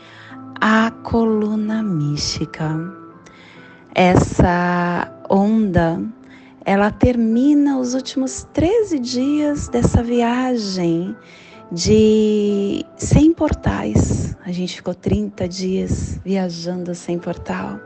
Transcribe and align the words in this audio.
a 0.60 0.92
coluna 1.02 1.82
mística. 1.82 2.78
Essa 3.92 5.12
onda, 5.28 6.00
ela 6.64 6.92
termina 6.92 7.76
os 7.76 7.92
últimos 7.92 8.46
13 8.52 9.00
dias 9.00 9.68
dessa 9.68 10.00
viagem 10.00 11.16
de 11.72 12.84
100 12.96 13.32
portais. 13.34 14.36
A 14.44 14.50
gente 14.50 14.76
ficou 14.76 14.94
30 14.94 15.48
dias 15.48 16.20
viajando 16.24 16.94
sem 16.94 17.18
portal. 17.18 17.78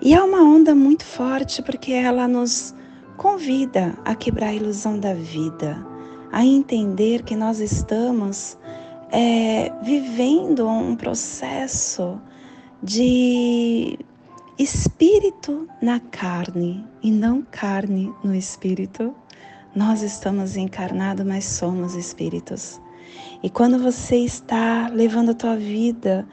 E 0.00 0.14
é 0.14 0.22
uma 0.22 0.42
onda 0.42 0.74
muito 0.74 1.04
forte 1.04 1.62
porque 1.62 1.92
ela 1.92 2.28
nos 2.28 2.74
convida 3.16 3.96
a 4.04 4.14
quebrar 4.14 4.48
a 4.48 4.54
ilusão 4.54 4.98
da 4.98 5.14
vida, 5.14 5.84
a 6.30 6.44
entender 6.44 7.22
que 7.22 7.34
nós 7.34 7.60
estamos 7.60 8.58
é, 9.10 9.72
vivendo 9.82 10.68
um 10.68 10.94
processo 10.94 12.20
de 12.82 13.98
espírito 14.58 15.66
na 15.82 15.98
carne 15.98 16.86
e 17.02 17.10
não 17.10 17.42
carne 17.42 18.12
no 18.22 18.34
espírito. 18.34 19.14
Nós 19.76 20.00
estamos 20.00 20.56
encarnados, 20.56 21.26
mas 21.26 21.44
somos 21.44 21.94
espíritos. 21.94 22.80
E 23.42 23.50
quando 23.50 23.78
você 23.78 24.16
está 24.16 24.88
levando 24.88 25.32
a 25.32 25.34
tua 25.34 25.54
vida, 25.54 26.26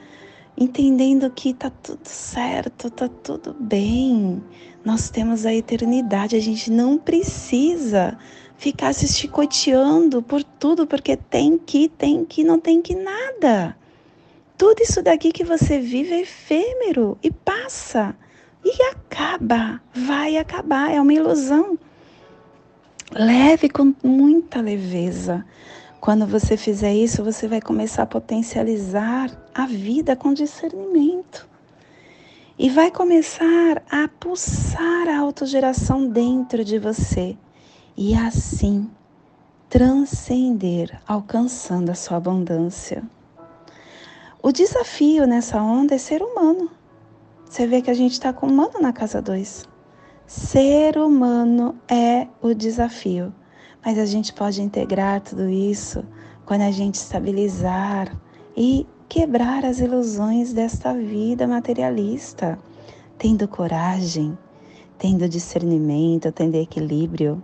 entendendo 0.57 1.29
que 1.29 1.49
está 1.49 1.69
tudo 1.69 2.05
certo, 2.05 2.87
está 2.87 3.09
tudo 3.09 3.53
bem, 3.59 4.41
nós 4.85 5.09
temos 5.09 5.45
a 5.45 5.53
eternidade, 5.53 6.37
a 6.37 6.39
gente 6.39 6.71
não 6.71 6.97
precisa 6.97 8.17
ficar 8.55 8.93
se 8.93 9.09
chicoteando 9.09 10.23
por 10.23 10.41
tudo, 10.41 10.87
porque 10.87 11.17
tem 11.17 11.57
que, 11.57 11.89
tem 11.89 12.23
que, 12.23 12.45
não 12.45 12.61
tem 12.61 12.81
que 12.81 12.95
nada. 12.95 13.75
Tudo 14.57 14.81
isso 14.81 15.03
daqui 15.03 15.33
que 15.33 15.43
você 15.43 15.79
vive 15.79 16.13
é 16.13 16.21
efêmero 16.21 17.17
e 17.21 17.29
passa 17.29 18.15
e 18.63 18.83
acaba, 18.83 19.81
vai 19.93 20.37
acabar, 20.37 20.93
é 20.93 21.01
uma 21.01 21.13
ilusão. 21.13 21.77
Leve 23.15 23.69
com 23.69 23.93
muita 24.03 24.59
leveza. 24.59 25.45
Quando 26.01 26.25
você 26.25 26.57
fizer 26.57 26.95
isso, 26.95 27.23
você 27.23 27.47
vai 27.47 27.61
começar 27.61 28.03
a 28.03 28.07
potencializar 28.07 29.29
a 29.53 29.67
vida 29.67 30.15
com 30.15 30.33
discernimento. 30.33 31.47
E 32.57 32.71
vai 32.71 32.89
começar 32.89 33.83
a 33.91 34.07
pulsar 34.19 35.07
a 35.07 35.19
autogeração 35.19 36.07
dentro 36.07 36.65
de 36.65 36.79
você. 36.79 37.37
E 37.95 38.15
assim 38.15 38.89
transcender, 39.69 40.99
alcançando 41.07 41.91
a 41.91 41.95
sua 41.95 42.17
abundância. 42.17 43.03
O 44.41 44.51
desafio 44.51 45.27
nessa 45.27 45.61
onda 45.61 45.93
é 45.93 45.99
ser 45.99 46.23
humano. 46.23 46.69
Você 47.47 47.67
vê 47.67 47.79
que 47.79 47.91
a 47.91 47.95
gente 47.95 48.13
está 48.13 48.33
com 48.33 48.47
humano 48.47 48.81
na 48.81 48.91
casa 48.91 49.21
2. 49.21 49.72
Ser 50.25 50.97
humano 50.97 51.75
é 51.85 52.27
o 52.41 52.53
desafio, 52.53 53.33
mas 53.85 53.99
a 53.99 54.05
gente 54.05 54.31
pode 54.31 54.61
integrar 54.61 55.19
tudo 55.19 55.49
isso 55.49 56.03
quando 56.45 56.61
a 56.61 56.71
gente 56.71 56.95
estabilizar 56.95 58.17
e 58.55 58.87
quebrar 59.09 59.65
as 59.65 59.79
ilusões 59.79 60.53
desta 60.53 60.93
vida 60.93 61.45
materialista, 61.45 62.57
tendo 63.17 63.49
coragem, 63.49 64.37
tendo 64.97 65.27
discernimento, 65.27 66.31
tendo 66.31 66.55
equilíbrio, 66.55 67.43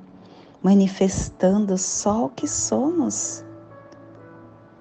manifestando 0.64 1.78
só 1.78 2.26
o 2.26 2.30
que 2.30 2.48
somos 2.48 3.44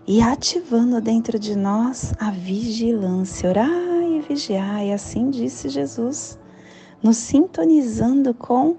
e 0.06 0.22
ativando 0.22 1.00
dentro 1.00 1.37
de 1.37 1.56
nós 1.56 2.14
a 2.20 2.31
vigilância. 2.31 3.48
Orai 3.48 4.19
e 4.19 4.20
vigiai, 4.20 4.92
assim 4.92 5.31
disse 5.31 5.69
Jesus 5.69 6.38
nos 7.03 7.16
sintonizando 7.16 8.34
com 8.34 8.76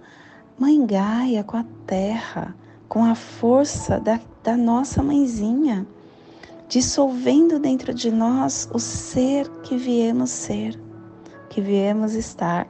Mãe 0.57 0.85
Gaia, 0.85 1.43
com 1.43 1.57
a 1.57 1.65
terra, 1.85 2.55
com 2.87 3.03
a 3.03 3.15
força 3.15 3.99
da, 3.99 4.19
da 4.43 4.57
nossa 4.57 5.01
mãezinha, 5.01 5.87
dissolvendo 6.67 7.59
dentro 7.59 7.93
de 7.93 8.11
nós 8.11 8.69
o 8.73 8.79
ser 8.79 9.47
que 9.61 9.77
viemos 9.77 10.29
ser, 10.29 10.79
que 11.49 11.61
viemos 11.61 12.13
estar, 12.13 12.67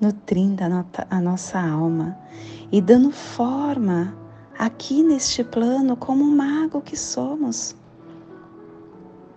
nutrindo 0.00 0.62
a, 0.62 0.68
nota, 0.68 1.06
a 1.10 1.20
nossa 1.20 1.60
alma 1.60 2.16
e 2.70 2.80
dando 2.80 3.10
forma 3.10 4.16
aqui 4.56 5.02
neste 5.02 5.42
plano 5.42 5.96
como 5.96 6.22
um 6.22 6.36
mago 6.36 6.80
que 6.80 6.96
somos, 6.96 7.74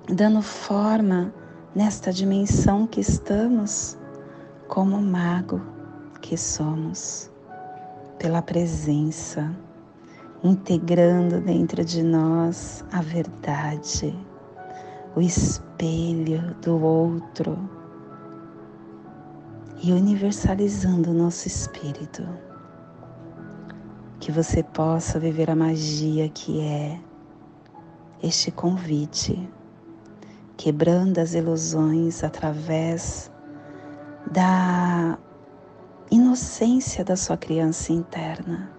dando 0.08 0.42
forma 0.42 1.34
nesta 1.74 2.14
dimensão 2.14 2.86
que 2.86 3.00
estamos 3.00 3.98
como 4.72 5.02
mago 5.02 5.62
que 6.22 6.38
somos, 6.38 7.30
pela 8.18 8.42
presença, 8.42 9.54
integrando 10.42 11.42
dentro 11.42 11.84
de 11.84 12.02
nós 12.02 12.82
a 12.90 13.02
verdade, 13.02 14.18
o 15.14 15.20
espelho 15.20 16.56
do 16.62 16.82
outro 16.82 17.60
e 19.84 19.92
universalizando 19.92 21.12
o 21.12 21.14
nosso 21.14 21.50
espírito. 21.50 22.26
Que 24.22 24.32
você 24.32 24.64
possa 24.64 25.20
viver 25.20 25.50
a 25.52 25.56
magia 25.56 26.30
que 26.30 26.62
é 26.62 26.98
este 28.24 28.52
convite, 28.52 29.52
quebrando 30.56 31.18
as 31.18 31.34
ilusões 31.34 32.24
através 32.24 33.31
da 34.30 35.18
inocência 36.12 37.04
da 37.04 37.16
sua 37.16 37.38
criança 37.38 37.94
interna. 37.94 38.70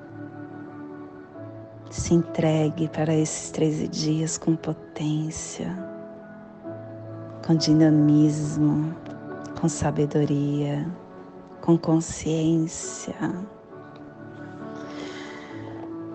Se 1.90 2.14
entregue 2.14 2.88
para 2.88 3.14
esses 3.14 3.50
13 3.50 3.88
dias 3.88 4.38
com 4.38 4.54
potência, 4.54 5.76
com 7.46 7.54
dinamismo, 7.54 8.94
com 9.60 9.68
sabedoria, 9.68 10.86
com 11.60 11.76
consciência. 11.76 13.14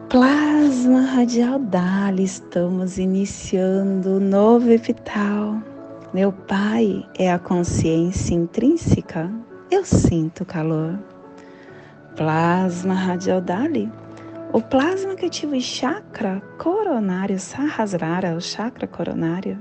Plasma 0.10 1.02
radial 1.02 1.60
Dali, 1.60 2.24
estamos 2.24 2.98
iniciando 2.98 4.18
o 4.18 4.20
novo 4.20 4.70
epital 4.72 5.62
meu 6.14 6.32
Pai 6.32 7.06
é 7.20 7.32
a 7.32 7.38
consciência 7.38 8.34
intrínseca. 8.34 9.30
Eu 9.70 9.84
sinto 9.84 10.46
calor. 10.46 10.98
Plasma 12.16 12.94
radial 12.94 13.42
Dali. 13.42 13.92
O 14.54 14.62
plasma 14.62 15.16
que 15.16 15.26
ativa 15.26 15.58
o 15.58 15.62
chakra 15.62 16.42
coronário, 16.58 17.38
Sahasrara, 17.38 18.36
o 18.36 18.42
chakra 18.42 18.88
coronário. 18.88 19.60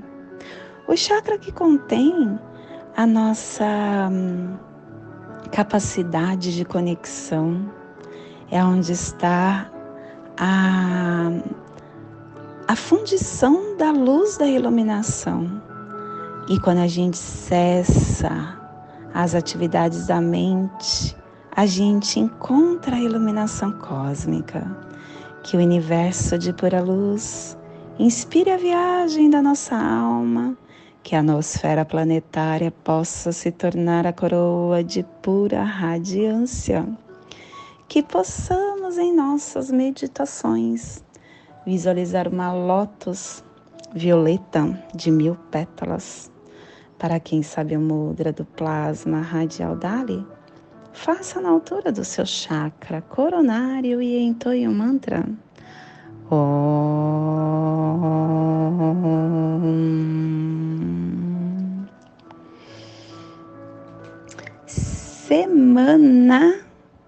O 0.86 0.96
chakra 0.96 1.36
que 1.36 1.50
contém 1.50 2.38
a 2.96 3.04
nossa 3.04 4.08
hum, 4.10 4.56
capacidade 5.50 6.54
de 6.54 6.64
conexão 6.64 7.68
é 8.48 8.64
onde 8.64 8.92
está 8.92 9.68
a, 10.38 11.30
a 12.68 12.76
fundição 12.76 13.76
da 13.76 13.90
luz 13.90 14.38
da 14.38 14.46
iluminação. 14.46 15.65
E 16.48 16.60
quando 16.60 16.78
a 16.78 16.86
gente 16.86 17.16
cessa 17.16 18.56
as 19.12 19.34
atividades 19.34 20.06
da 20.06 20.20
mente, 20.20 21.16
a 21.50 21.66
gente 21.66 22.20
encontra 22.20 22.94
a 22.94 23.00
iluminação 23.00 23.72
cósmica, 23.80 24.64
que 25.42 25.56
o 25.56 25.60
universo 25.60 26.38
de 26.38 26.52
pura 26.52 26.80
luz 26.80 27.58
inspire 27.98 28.52
a 28.52 28.56
viagem 28.56 29.28
da 29.28 29.42
nossa 29.42 29.74
alma, 29.74 30.56
que 31.02 31.16
a 31.16 31.22
nosfera 31.22 31.84
planetária 31.84 32.70
possa 32.70 33.32
se 33.32 33.50
tornar 33.50 34.06
a 34.06 34.12
coroa 34.12 34.84
de 34.84 35.02
pura 35.22 35.64
radiância. 35.64 36.86
Que 37.88 38.04
possamos 38.04 38.98
em 38.98 39.12
nossas 39.12 39.68
meditações 39.68 41.02
visualizar 41.66 42.28
uma 42.28 42.52
lótus 42.52 43.42
violeta 43.92 44.78
de 44.94 45.10
mil 45.10 45.34
pétalas. 45.50 46.35
Para 46.98 47.20
quem 47.20 47.42
sabe 47.42 47.76
o 47.76 47.80
mudra 47.80 48.32
do 48.32 48.44
plasma 48.44 49.20
radial 49.20 49.76
Dali, 49.76 50.26
faça 50.92 51.40
na 51.40 51.50
altura 51.50 51.92
do 51.92 52.04
seu 52.04 52.24
chakra 52.24 53.02
coronário 53.02 54.00
e 54.00 54.18
entoie 54.18 54.66
o 54.66 54.70
um 54.70 54.74
mantra. 54.74 55.24
Om. 56.30 57.56
Semana 65.26 66.60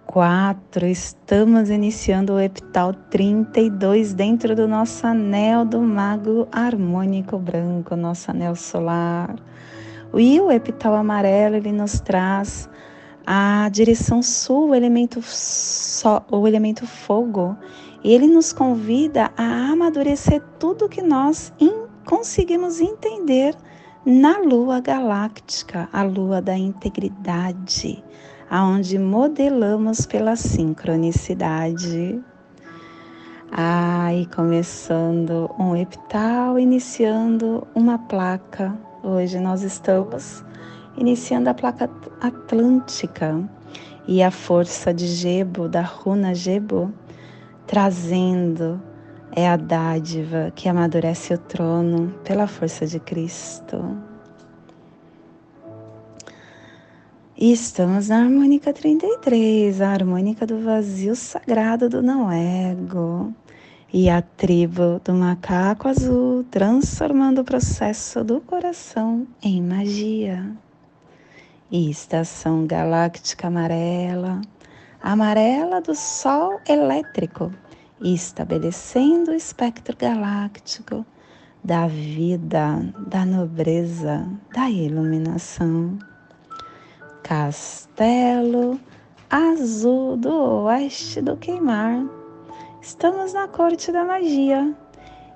4, 0.07 0.87
estamos 0.87 1.71
iniciando 1.71 2.33
o 2.33 2.41
epital 2.41 2.93
32 2.93 4.13
dentro 4.13 4.57
do 4.57 4.67
nosso 4.67 5.07
anel 5.07 5.65
do 5.65 5.81
mago 5.81 6.49
harmônico 6.51 7.39
branco, 7.39 7.95
nosso 7.95 8.31
anel 8.31 8.57
solar. 8.57 9.37
E 10.15 10.41
o 10.41 10.51
epital 10.51 10.95
amarelo, 10.95 11.57
ele 11.57 11.73
nos 11.73 12.01
traz 12.01 12.69
a 13.27 13.69
direção 13.71 14.23
sul, 14.23 14.71
o 14.71 14.75
elemento, 14.75 15.21
so, 15.23 16.23
o 16.31 16.47
elemento 16.47 16.87
fogo. 16.87 17.57
Ele 18.03 18.27
nos 18.27 18.53
convida 18.53 19.31
a 19.37 19.71
amadurecer 19.71 20.43
tudo 20.59 20.89
que 20.89 21.03
nós 21.03 21.53
conseguimos 22.05 22.81
entender 22.81 23.55
na 24.07 24.39
lua 24.39 24.81
galáctica, 24.81 25.89
a 25.93 26.03
lua 26.03 26.41
da 26.41 26.57
integridade 26.57 28.03
aonde 28.51 28.99
modelamos 28.99 30.07
pela 30.07 30.37
sincronicidade. 30.37 32.23
Aí 33.51 34.29
ah, 34.31 34.35
começando 34.35 35.51
um 35.59 35.75
epital, 35.75 36.59
iniciando 36.59 37.67
uma 37.75 37.99
placa. 37.99 38.77
Hoje 39.03 39.39
nós 39.39 39.63
estamos 39.63 40.45
iniciando 40.97 41.49
a 41.49 41.55
placa 41.55 41.89
atlântica 42.21 43.49
e 44.09 44.21
a 44.21 44.31
força 44.31 44.93
de 44.93 45.07
Gebo, 45.07 45.69
da 45.69 45.83
runa 45.83 46.35
Gebo, 46.35 46.93
trazendo 47.65 48.83
é 49.31 49.49
a 49.49 49.57
dádiva 49.57 50.53
que 50.53 50.69
amadurece 50.69 51.35
o 51.35 51.39
trono 51.39 52.13
pela 52.25 52.49
força 52.49 52.87
de 52.87 52.99
Cristo. 52.99 53.97
E 57.37 57.53
estamos 57.53 58.09
na 58.09 58.19
harmônica 58.19 58.73
33, 58.73 59.81
a 59.81 59.91
harmônica 59.91 60.45
do 60.45 60.61
vazio 60.61 61.15
sagrado 61.15 61.89
do 61.89 62.03
não 62.03 62.33
ego. 62.33 63.33
E 63.91 64.11
a 64.11 64.21
tribo 64.21 65.01
do 65.03 65.15
macaco 65.15 65.89
azul 65.89 66.45
transformando 66.51 67.41
o 67.41 67.45
processo 67.45 68.23
do 68.23 68.39
coração 68.39 69.27
em 69.43 69.63
magia. 69.63 70.53
E 71.71 71.91
estação 71.91 72.67
galáctica 72.67 73.49
amarela, 73.49 74.43
amarela 75.03 75.81
do 75.81 75.95
sol 75.95 76.61
elétrico, 76.69 77.51
estabelecendo 77.99 79.31
o 79.31 79.35
espectro 79.35 79.97
galáctico 79.97 81.07
da 81.65 81.87
vida, 81.87 82.93
da 83.07 83.25
nobreza, 83.25 84.29
da 84.55 84.69
iluminação. 84.69 85.99
Castelo 87.23 88.79
Azul 89.31 90.19
do 90.19 90.65
Oeste 90.65 91.23
do 91.23 91.39
Queimar. 91.39 92.18
Estamos 92.81 93.33
na 93.33 93.49
corte 93.49 93.91
da 93.91 94.05
magia. 94.05 94.75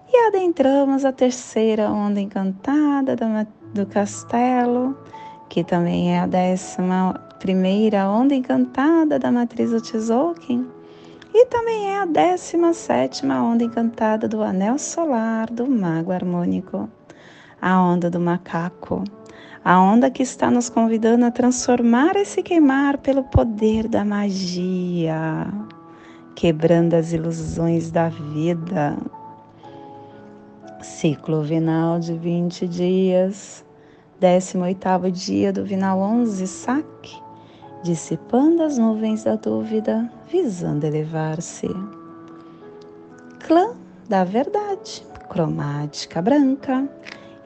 E 0.09 0.27
adentramos 0.29 1.05
a 1.05 1.13
terceira 1.13 1.91
onda 1.91 2.21
encantada 2.21 3.17
do 3.75 3.87
castelo, 3.87 4.97
que 5.49 5.65
também 5.65 6.15
é 6.15 6.21
a 6.21 6.27
décima 6.27 7.15
primeira 7.41 8.09
onda 8.09 8.35
encantada 8.35 9.19
da 9.19 9.33
matriz 9.33 9.71
do 9.71 9.81
e 11.35 11.47
também 11.47 11.89
é 11.89 11.99
a 11.99 12.05
décima 12.05 12.75
sétima 12.75 13.43
onda 13.43 13.65
encantada 13.65 14.29
do 14.29 14.43
anel 14.43 14.79
solar 14.79 15.51
do 15.51 15.67
mago 15.67 16.13
harmônico, 16.13 16.89
a 17.61 17.83
onda 17.83 18.09
do 18.09 18.21
macaco. 18.21 19.03
A 19.65 19.81
onda 19.81 20.11
que 20.11 20.23
está 20.23 20.51
nos 20.51 20.69
convidando 20.69 21.25
a 21.25 21.31
transformar 21.31 22.17
esse 22.17 22.43
queimar 22.43 22.99
pelo 22.99 23.23
poder 23.25 23.89
da 23.89 24.05
magia, 24.05 25.47
quebrando 26.35 26.95
as 26.95 27.13
ilusões 27.13 27.91
da 27.91 28.09
vida. 28.09 28.97
Ciclo 30.81 31.43
vinal 31.43 32.01
de 32.01 32.15
20 32.15 32.67
dias, 32.67 33.65
18 34.21 35.11
dia 35.11 35.53
do 35.53 35.65
vinal 35.65 35.99
11, 35.99 36.47
saque, 36.47 37.17
dissipando 37.83 38.63
as 38.63 38.79
nuvens 38.79 39.25
da 39.25 39.37
dúvida, 39.37 40.11
visando 40.31 40.85
elevar-se. 40.85 41.69
Clã 43.41 43.75
da 44.09 44.25
verdade, 44.25 45.05
cromática 45.29 46.21
branca 46.21 46.89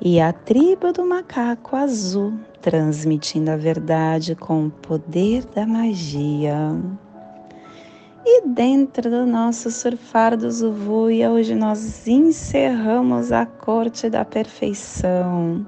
e 0.00 0.20
a 0.20 0.32
tribo 0.32 0.92
do 0.92 1.06
macaco 1.06 1.76
azul, 1.76 2.34
transmitindo 2.60 3.50
a 3.50 3.56
verdade 3.56 4.34
com 4.34 4.66
o 4.66 4.70
poder 4.70 5.44
da 5.46 5.66
magia. 5.66 6.74
E 8.28 8.44
dentro 8.44 9.08
do 9.08 9.24
nosso 9.24 9.70
surfar 9.70 10.36
do 10.36 10.50
Zuvuia, 10.50 11.30
hoje 11.30 11.54
nós 11.54 12.08
encerramos 12.08 13.30
a 13.30 13.46
corte 13.46 14.10
da 14.10 14.24
perfeição. 14.24 15.64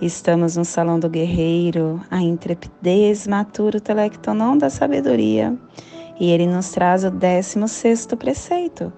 Estamos 0.00 0.56
no 0.56 0.64
Salão 0.64 1.00
do 1.00 1.10
Guerreiro, 1.10 2.00
a 2.08 2.22
intrepidez 2.22 3.26
matura 3.26 3.78
o 3.78 3.80
telectonon 3.80 4.56
da 4.56 4.70
sabedoria. 4.70 5.58
E 6.20 6.30
ele 6.30 6.46
nos 6.46 6.70
traz 6.70 7.02
o 7.02 7.10
16 7.10 8.06
preceito. 8.16 8.92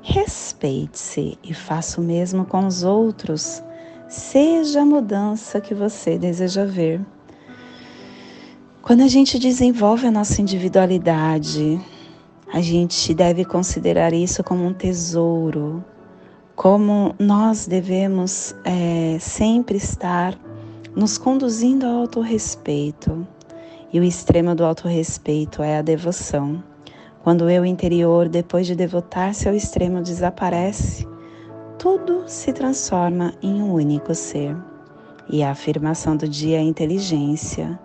Respeite-se 0.00 1.38
e 1.44 1.52
faça 1.52 2.00
o 2.00 2.04
mesmo 2.04 2.46
com 2.46 2.66
os 2.66 2.82
outros 2.82 3.62
seja 4.08 4.82
a 4.82 4.84
mudança 4.84 5.60
que 5.60 5.74
você 5.74 6.18
deseja 6.18 6.64
ver. 6.64 7.00
Quando 8.80 9.02
a 9.02 9.08
gente 9.08 9.38
desenvolve 9.38 10.06
a 10.06 10.10
nossa 10.10 10.40
individualidade, 10.40 11.80
a 12.52 12.60
gente 12.60 13.12
deve 13.12 13.44
considerar 13.44 14.12
isso 14.12 14.42
como 14.44 14.64
um 14.64 14.72
tesouro, 14.72 15.84
como 16.54 17.14
nós 17.18 17.66
devemos 17.66 18.54
é, 18.64 19.18
sempre 19.18 19.76
estar 19.76 20.38
nos 20.94 21.18
conduzindo 21.18 21.84
ao 21.84 22.00
autorrespeito. 22.00 23.26
E 23.92 24.00
o 24.00 24.04
extremo 24.04 24.54
do 24.54 24.64
autorrespeito 24.64 25.62
é 25.62 25.78
a 25.78 25.82
devoção. 25.82 26.62
Quando 27.22 27.42
o 27.42 27.50
eu 27.50 27.64
interior, 27.64 28.28
depois 28.28 28.66
de 28.66 28.76
devotar-se 28.76 29.48
ao 29.48 29.54
extremo, 29.54 30.00
desaparece, 30.00 31.06
tudo 31.78 32.24
se 32.26 32.52
transforma 32.52 33.34
em 33.42 33.60
um 33.60 33.72
único 33.72 34.14
ser. 34.14 34.56
E 35.28 35.42
a 35.42 35.50
afirmação 35.50 36.16
do 36.16 36.28
dia 36.28 36.58
é 36.58 36.62
inteligência, 36.62 37.78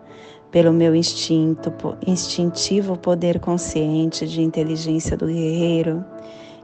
pelo 0.51 0.73
meu 0.73 0.93
instinto, 0.93 1.73
instintivo 2.05 2.97
poder 2.97 3.39
consciente 3.39 4.27
de 4.27 4.41
inteligência 4.41 5.15
do 5.15 5.27
guerreiro, 5.27 6.03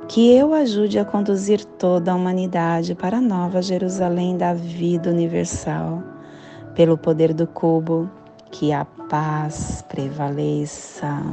que 0.09 0.31
eu 0.33 0.53
ajude 0.53 0.99
a 0.99 1.05
conduzir 1.05 1.63
toda 1.63 2.11
a 2.11 2.15
humanidade 2.15 2.93
para 2.93 3.17
a 3.17 3.21
nova 3.21 3.61
Jerusalém 3.61 4.37
da 4.37 4.53
vida 4.53 5.09
universal, 5.09 6.03
pelo 6.75 6.97
poder 6.97 7.33
do 7.33 7.47
cubo, 7.47 8.09
que 8.51 8.73
a 8.73 8.85
paz 8.85 9.83
prevaleça. 9.87 11.23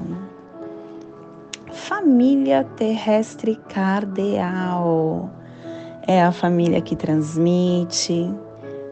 Família 1.72 2.64
terrestre 2.76 3.56
cardeal 3.68 5.28
é 6.06 6.22
a 6.22 6.30
família 6.30 6.80
que 6.80 6.94
transmite, 6.94 8.32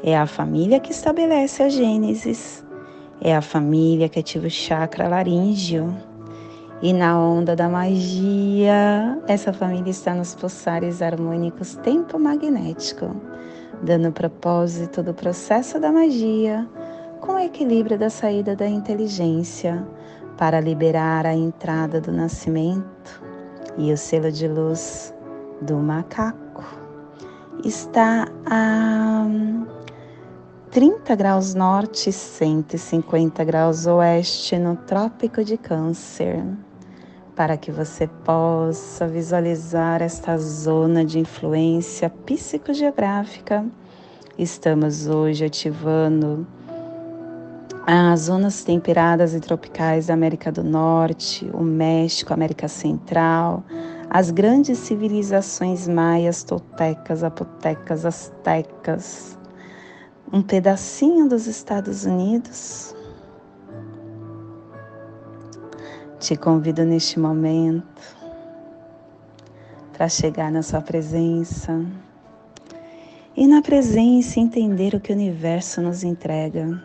É 0.04 0.18
a 0.18 0.26
família 0.26 0.80
que 0.80 0.90
estabelece 0.90 1.62
a 1.62 1.68
Gênesis. 1.68 2.61
É 3.24 3.36
a 3.36 3.40
família 3.40 4.08
que 4.08 4.18
ativa 4.18 4.48
o 4.48 4.50
chakra 4.50 5.06
laríngeo. 5.06 5.96
E 6.82 6.92
na 6.92 7.16
onda 7.16 7.54
da 7.54 7.68
magia, 7.68 9.16
essa 9.28 9.52
família 9.52 9.92
está 9.92 10.12
nos 10.12 10.34
pulsares 10.34 11.00
harmônicos 11.00 11.76
tempo 11.76 12.18
magnético, 12.18 13.14
dando 13.80 14.10
propósito 14.10 15.04
do 15.04 15.14
processo 15.14 15.78
da 15.78 15.92
magia 15.92 16.68
com 17.20 17.34
o 17.34 17.38
equilíbrio 17.38 17.96
da 17.96 18.10
saída 18.10 18.56
da 18.56 18.66
inteligência 18.66 19.86
para 20.36 20.58
liberar 20.58 21.24
a 21.24 21.32
entrada 21.32 22.00
do 22.00 22.10
nascimento 22.10 23.22
e 23.78 23.92
o 23.92 23.96
selo 23.96 24.32
de 24.32 24.48
luz 24.48 25.14
do 25.60 25.76
macaco 25.76 26.64
está 27.64 28.26
a 28.44 29.24
30 30.72 31.14
graus 31.16 31.52
norte 31.52 32.08
e 32.08 32.12
150 32.14 33.44
graus 33.44 33.86
oeste 33.86 34.58
no 34.58 34.74
Trópico 34.74 35.44
de 35.44 35.58
Câncer, 35.58 36.42
para 37.36 37.58
que 37.58 37.70
você 37.70 38.06
possa 38.06 39.06
visualizar 39.06 40.00
esta 40.00 40.38
zona 40.38 41.04
de 41.04 41.18
influência 41.18 42.08
psicogeográfica. 42.08 43.66
Estamos 44.38 45.06
hoje 45.06 45.44
ativando 45.44 46.46
as 47.86 48.20
zonas 48.20 48.64
temperadas 48.64 49.34
e 49.34 49.40
tropicais 49.40 50.06
da 50.06 50.14
América 50.14 50.50
do 50.50 50.64
Norte, 50.64 51.50
o 51.52 51.62
México, 51.62 52.32
América 52.32 52.66
Central, 52.66 53.62
as 54.08 54.30
grandes 54.30 54.78
civilizações 54.78 55.86
maias, 55.86 56.42
toltecas, 56.42 57.22
apotecas, 57.22 58.06
astecas, 58.06 59.36
um 60.32 60.40
pedacinho 60.40 61.28
dos 61.28 61.46
Estados 61.46 62.06
Unidos. 62.06 62.94
Te 66.18 66.36
convido 66.36 66.84
neste 66.84 67.20
momento 67.20 68.00
para 69.92 70.08
chegar 70.08 70.50
na 70.50 70.62
sua 70.62 70.80
presença 70.80 71.84
e 73.36 73.46
na 73.46 73.60
presença 73.60 74.40
entender 74.40 74.94
o 74.94 75.00
que 75.00 75.12
o 75.12 75.14
universo 75.14 75.82
nos 75.82 76.02
entrega. 76.02 76.82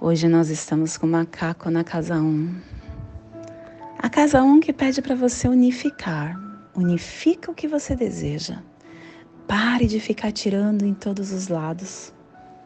Hoje 0.00 0.28
nós 0.28 0.48
estamos 0.48 0.96
com 0.96 1.06
o 1.06 1.10
macaco 1.10 1.70
na 1.70 1.84
casa 1.84 2.14
1. 2.16 2.54
A 3.98 4.08
casa 4.08 4.42
1 4.42 4.60
que 4.60 4.72
pede 4.72 5.02
para 5.02 5.14
você 5.14 5.46
unificar. 5.46 6.40
Unifica 6.74 7.50
o 7.50 7.54
que 7.54 7.68
você 7.68 7.94
deseja. 7.94 8.62
Pare 9.46 9.86
de 9.86 10.00
ficar 10.00 10.32
tirando 10.32 10.84
em 10.84 10.94
todos 10.94 11.32
os 11.32 11.48
lados. 11.48 12.12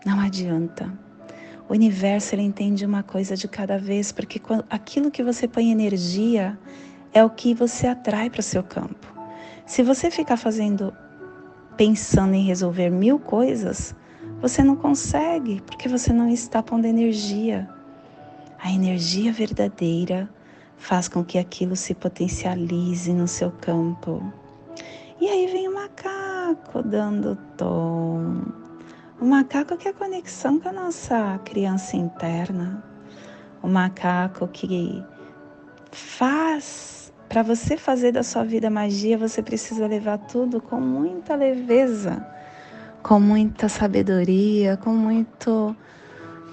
Não 0.06 0.20
adianta. 0.20 0.92
O 1.68 1.72
universo 1.72 2.34
ele 2.34 2.42
entende 2.42 2.86
uma 2.86 3.02
coisa 3.02 3.36
de 3.36 3.46
cada 3.46 3.78
vez, 3.78 4.10
porque 4.10 4.40
aquilo 4.70 5.10
que 5.10 5.22
você 5.22 5.46
põe 5.46 5.70
energia 5.70 6.58
é 7.12 7.22
o 7.22 7.28
que 7.28 7.52
você 7.52 7.86
atrai 7.86 8.30
para 8.30 8.40
o 8.40 8.42
seu 8.42 8.62
campo. 8.62 9.06
Se 9.66 9.82
você 9.82 10.10
ficar 10.10 10.36
fazendo, 10.36 10.94
pensando 11.76 12.34
em 12.34 12.44
resolver 12.44 12.88
mil 12.90 13.18
coisas, 13.18 13.94
você 14.40 14.62
não 14.62 14.76
consegue, 14.76 15.60
porque 15.62 15.88
você 15.88 16.12
não 16.12 16.28
está 16.28 16.62
pondo 16.62 16.86
energia. 16.86 17.68
A 18.58 18.72
energia 18.72 19.32
verdadeira 19.32 20.28
faz 20.78 21.08
com 21.08 21.24
que 21.24 21.38
aquilo 21.38 21.76
se 21.76 21.92
potencialize 21.94 23.12
no 23.12 23.28
seu 23.28 23.50
campo. 23.50 24.22
E 25.20 25.28
aí 25.28 25.46
vem 25.48 25.68
o 25.68 25.74
macaco 26.48 26.82
dando 26.82 27.36
tom. 27.56 28.42
O 29.20 29.24
macaco 29.24 29.76
que 29.76 29.88
é 29.88 29.90
a 29.90 29.94
conexão 29.94 30.58
com 30.58 30.68
a 30.68 30.72
nossa 30.72 31.38
criança 31.44 31.96
interna. 31.96 32.82
O 33.62 33.68
macaco 33.68 34.48
que 34.48 35.04
faz. 35.90 37.12
Para 37.28 37.42
você 37.42 37.76
fazer 37.76 38.12
da 38.12 38.22
sua 38.22 38.42
vida 38.42 38.70
magia, 38.70 39.18
você 39.18 39.42
precisa 39.42 39.86
levar 39.86 40.16
tudo 40.16 40.62
com 40.62 40.80
muita 40.80 41.34
leveza, 41.34 42.26
com 43.02 43.20
muita 43.20 43.68
sabedoria, 43.68 44.78
com 44.78 44.94
muito 44.94 45.76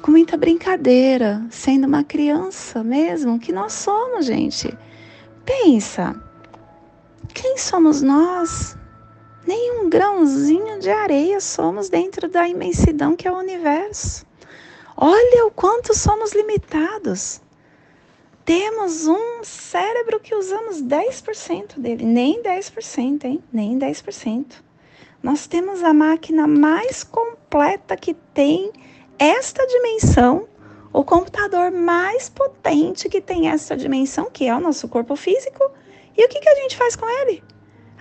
com 0.01 0.11
muita 0.11 0.37
brincadeira, 0.37 1.43
sendo 1.49 1.87
uma 1.87 2.03
criança 2.03 2.83
mesmo, 2.83 3.39
que 3.39 3.51
nós 3.51 3.73
somos, 3.73 4.25
gente. 4.25 4.71
Pensa, 5.45 6.15
quem 7.33 7.57
somos 7.57 8.03
nós? 8.03 8.77
Nem 9.45 9.79
um 9.79 9.89
grãozinho 9.89 10.79
de 10.79 10.89
areia 10.89 11.39
somos 11.39 11.87
dentro 11.87 12.27
da 12.27 12.47
imensidão 12.47 13.15
que 13.15 13.27
é 13.27 13.31
o 13.31 13.37
universo. 13.37 14.25
Olha 14.97 15.45
o 15.45 15.51
quanto 15.51 15.93
somos 15.93 16.33
limitados. 16.33 17.41
Temos 18.43 19.05
um 19.05 19.43
cérebro 19.43 20.19
que 20.19 20.33
usamos 20.33 20.81
10% 20.81 21.79
dele, 21.79 22.05
nem 22.05 22.41
10%, 22.41 23.25
hein? 23.25 23.43
Nem 23.51 23.77
10%. 23.77 24.63
Nós 25.21 25.47
temos 25.47 25.83
a 25.83 25.93
máquina 25.93 26.47
mais 26.47 27.03
completa 27.03 27.95
que 27.97 28.13
tem 28.33 28.71
esta 29.17 29.65
dimensão, 29.65 30.47
o 30.93 31.03
computador 31.03 31.71
mais 31.71 32.29
potente 32.29 33.09
que 33.09 33.21
tem 33.21 33.49
esta 33.49 33.75
dimensão, 33.75 34.29
que 34.31 34.47
é 34.47 34.55
o 34.55 34.59
nosso 34.59 34.87
corpo 34.87 35.15
físico 35.15 35.71
e 36.17 36.23
o 36.23 36.29
que, 36.29 36.39
que 36.39 36.49
a 36.49 36.55
gente 36.55 36.77
faz 36.77 36.95
com 36.95 37.07
ele? 37.21 37.43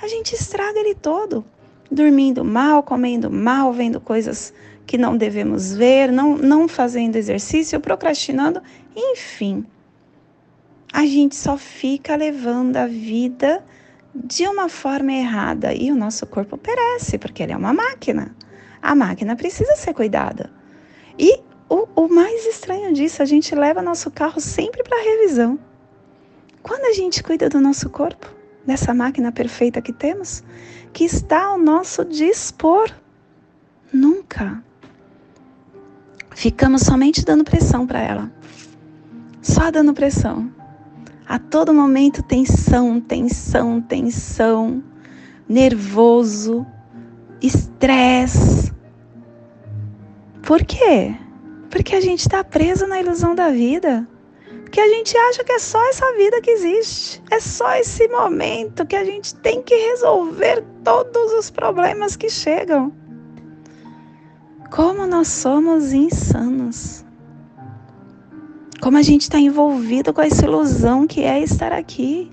A 0.05 0.07
gente 0.07 0.35
estraga 0.35 0.79
ele 0.79 0.95
todo, 0.95 1.43
dormindo 1.91 2.45
mal, 2.45 2.83
comendo 2.83 3.31
mal, 3.31 3.73
vendo 3.73 3.99
coisas 3.99 4.53
que 4.87 4.99
não 4.99 5.17
devemos 5.17 5.73
ver, 5.73 6.13
não, 6.13 6.37
não 6.37 6.69
fazendo 6.69 7.17
exercício, 7.17 7.81
procrastinando, 7.81 8.63
enfim. 8.95 9.65
A 10.93 11.07
gente 11.07 11.35
só 11.35 11.57
fica 11.57 12.15
levando 12.17 12.77
a 12.77 12.87
vida 12.87 13.65
de 14.15 14.47
uma 14.47 14.69
forma 14.69 15.11
errada 15.11 15.73
e 15.73 15.91
o 15.91 15.97
nosso 15.97 16.27
corpo 16.27 16.59
perece, 16.59 17.17
porque 17.17 17.43
ele 17.43 17.53
é 17.53 17.57
uma 17.57 17.73
máquina. 17.73 18.37
A 18.83 18.95
máquina 18.95 19.35
precisa 19.35 19.75
ser 19.75 19.95
cuidada. 19.95 20.53
E 21.19 21.41
o, 21.67 21.89
o 21.97 22.09
mais 22.09 22.45
estranho 22.45 22.93
disso, 22.93 23.23
a 23.23 23.25
gente 23.25 23.55
leva 23.55 23.81
nosso 23.81 24.11
carro 24.11 24.39
sempre 24.39 24.83
para 24.83 25.03
revisão. 25.03 25.59
Quando 26.63 26.85
a 26.85 26.93
gente 26.93 27.23
cuida 27.23 27.49
do 27.49 27.59
nosso 27.59 27.89
corpo, 27.89 28.44
dessa 28.67 28.95
máquina 28.95 29.31
perfeita 29.31 29.83
que 29.83 29.93
temos, 29.93 30.43
que 30.93 31.05
está 31.05 31.45
ao 31.45 31.59
nosso 31.59 32.05
dispor, 32.05 32.91
nunca 33.93 34.63
ficamos 36.35 36.83
somente 36.83 37.25
dando 37.25 37.45
pressão 37.45 37.87
para 37.87 38.01
ela. 38.01 38.33
Só 39.41 39.71
dando 39.71 39.95
pressão. 39.95 40.51
A 41.27 41.39
todo 41.39 41.73
momento 41.73 42.23
tensão, 42.23 43.01
tensão, 43.01 43.81
tensão, 43.81 44.83
nervoso, 45.49 46.67
estresse. 47.41 48.73
Por 50.43 50.65
quê? 50.65 51.15
Porque 51.71 51.95
a 51.95 52.01
gente 52.01 52.21
está 52.21 52.45
preso 52.45 52.87
na 52.87 53.01
ilusão 53.01 53.35
da 53.35 53.51
vida 53.51 54.07
que 54.71 54.81
a 54.81 54.89
gente 54.89 55.17
acha 55.17 55.45
que 55.45 55.53
é 55.53 55.59
só 55.59 55.83
essa 55.89 56.13
vida 56.15 56.41
que 56.41 56.51
existe, 56.51 57.23
é 57.31 57.41
só 57.41 57.75
esse 57.75 58.09
momento 58.09 58.87
que 58.87 58.97
a 58.97 59.05
gente 59.05 59.35
tem 59.37 59.63
que 59.63 59.75
resolver 59.75 60.65
todos 60.83 61.33
os 61.33 61.51
problemas 61.51 62.17
que 62.17 62.29
chegam. 62.29 62.93
Como 64.71 65.07
nós 65.07 65.29
somos 65.29 65.93
insanos. 65.93 67.05
Como 68.81 68.99
a 68.99 69.03
gente 69.03 69.23
está 69.23 69.39
envolvido 69.39 70.13
com 70.13 70.21
essa 70.21 70.45
ilusão 70.45 71.07
que 71.07 71.23
é 71.23 71.41
estar 71.41 71.73
aqui. 71.73 72.31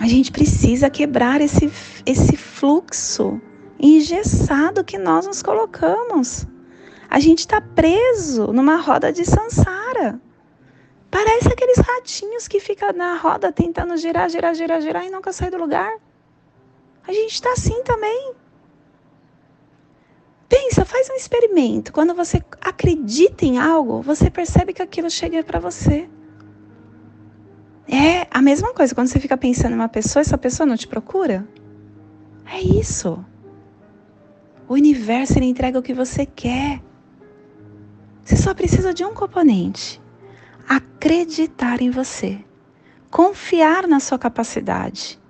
A 0.00 0.06
gente 0.06 0.30
precisa 0.30 0.90
quebrar 0.90 1.40
esse, 1.40 1.72
esse 2.04 2.36
fluxo 2.36 3.40
engessado 3.80 4.84
que 4.84 4.98
nós 4.98 5.26
nos 5.26 5.42
colocamos. 5.42 6.46
A 7.12 7.20
gente 7.20 7.40
está 7.40 7.60
preso 7.60 8.54
numa 8.54 8.76
roda 8.76 9.12
de 9.12 9.22
sansara. 9.26 10.18
Parece 11.10 11.46
aqueles 11.46 11.76
ratinhos 11.76 12.48
que 12.48 12.58
ficam 12.58 12.90
na 12.94 13.18
roda 13.18 13.52
tentando 13.52 13.94
girar, 13.98 14.30
girar, 14.30 14.54
girar, 14.54 14.80
girar 14.80 15.04
e 15.04 15.10
nunca 15.10 15.30
sai 15.30 15.50
do 15.50 15.58
lugar. 15.58 15.92
A 17.06 17.12
gente 17.12 17.34
está 17.34 17.52
assim 17.52 17.82
também. 17.82 18.32
Pensa, 20.48 20.86
faz 20.86 21.10
um 21.10 21.14
experimento. 21.14 21.92
Quando 21.92 22.14
você 22.14 22.42
acredita 22.58 23.44
em 23.44 23.58
algo, 23.58 24.00
você 24.00 24.30
percebe 24.30 24.72
que 24.72 24.80
aquilo 24.80 25.10
chega 25.10 25.44
para 25.44 25.60
você. 25.60 26.08
É 27.86 28.26
a 28.30 28.40
mesma 28.40 28.72
coisa 28.72 28.94
quando 28.94 29.08
você 29.08 29.20
fica 29.20 29.36
pensando 29.36 29.72
em 29.72 29.76
uma 29.76 29.88
pessoa, 29.90 30.22
essa 30.22 30.38
pessoa 30.38 30.66
não 30.66 30.78
te 30.78 30.88
procura. 30.88 31.46
É 32.46 32.58
isso. 32.58 33.22
O 34.66 34.72
universo 34.72 35.38
ele 35.38 35.44
entrega 35.44 35.78
o 35.78 35.82
que 35.82 35.92
você 35.92 36.24
quer. 36.24 36.80
Você 38.24 38.36
só 38.36 38.54
precisa 38.54 38.94
de 38.94 39.04
um 39.04 39.14
componente: 39.14 40.00
acreditar 40.68 41.80
em 41.80 41.90
você, 41.90 42.44
confiar 43.10 43.86
na 43.86 44.00
sua 44.00 44.18
capacidade 44.18 45.20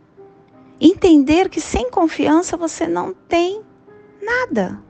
Entender 0.85 1.49
que 1.49 1.61
sem 1.61 1.89
confiança 1.93 2.57
você 2.57 2.89
não 2.89 3.15
tem 3.15 3.63
nada. 4.21 4.83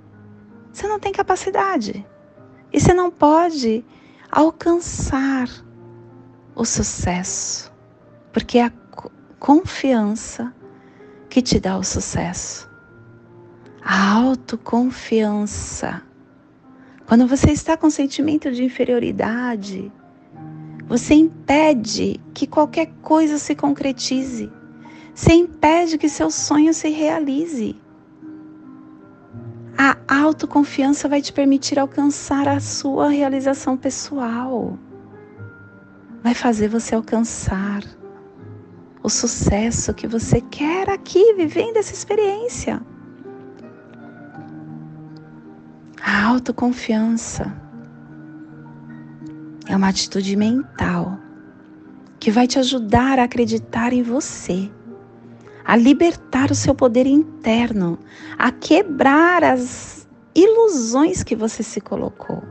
Você 0.73 0.89
não 0.89 0.99
tem 0.99 1.13
capacidade. 1.13 2.07
E 2.73 2.81
você 2.81 2.95
não 2.95 3.11
pode 3.11 3.85
alcançar 4.31 5.51
o 6.55 6.65
sucesso, 6.65 7.71
porque 8.33 8.57
é 8.57 8.65
a 8.65 8.73
confiança 9.39 10.55
que 11.29 11.43
te 11.43 11.61
dá 11.61 11.77
o 11.77 11.85
sucesso. 11.85 12.71
A 13.83 14.15
autoconfiança. 14.15 16.03
Quando 17.13 17.27
você 17.27 17.51
está 17.51 17.77
com 17.77 17.91
sentimento 17.91 18.51
de 18.51 18.65
inferioridade, 18.65 19.93
você 20.87 21.13
impede 21.13 22.19
que 22.33 22.47
qualquer 22.47 22.87
coisa 23.03 23.37
se 23.37 23.55
concretize. 23.55 24.51
Você 25.15 25.35
impede 25.35 25.99
que 25.99 26.09
seu 26.09 26.31
sonho 26.31 26.73
se 26.73 26.89
realize. 26.89 27.79
A 29.77 29.99
autoconfiança 30.09 31.07
vai 31.07 31.21
te 31.21 31.35
permitir 31.35 31.79
alcançar 31.79 32.49
a 32.49 32.59
sua 32.61 33.11
realização 33.11 33.77
pessoal. 33.77 34.79
Vai 36.23 36.33
fazer 36.33 36.69
você 36.69 36.95
alcançar 36.95 37.83
o 39.03 39.11
sucesso 39.11 39.93
que 39.93 40.07
você 40.07 40.41
quer 40.41 40.89
aqui, 40.89 41.35
vivendo 41.35 41.77
essa 41.77 41.93
experiência. 41.93 42.81
A 46.05 46.27
autoconfiança 46.27 47.55
é 49.69 49.77
uma 49.77 49.89
atitude 49.89 50.37
mental 50.37 51.19
que 52.19 52.31
vai 52.31 52.47
te 52.47 52.59
ajudar 52.59 53.19
a 53.19 53.25
acreditar 53.25 53.93
em 53.93 54.03
você 54.03 54.71
a 55.65 55.77
libertar 55.77 56.51
o 56.51 56.55
seu 56.55 56.75
poder 56.75 57.07
interno, 57.07 57.99
a 58.39 58.51
quebrar 58.51 59.45
as 59.45 60.09
ilusões 60.35 61.23
que 61.23 61.37
você 61.37 61.63
se 61.63 61.81
colocou. 61.81 62.43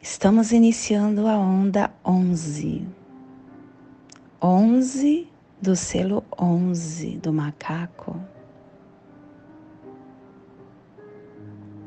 Estamos 0.00 0.52
iniciando 0.52 1.26
a 1.26 1.38
onda 1.38 1.90
11. 2.04 2.99
11 4.42 5.28
do 5.60 5.76
selo 5.76 6.24
11 6.38 7.18
do 7.18 7.30
macaco. 7.30 8.18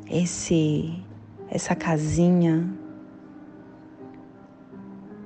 Esse 0.08 1.04
essa 1.50 1.76
casinha, 1.76 2.68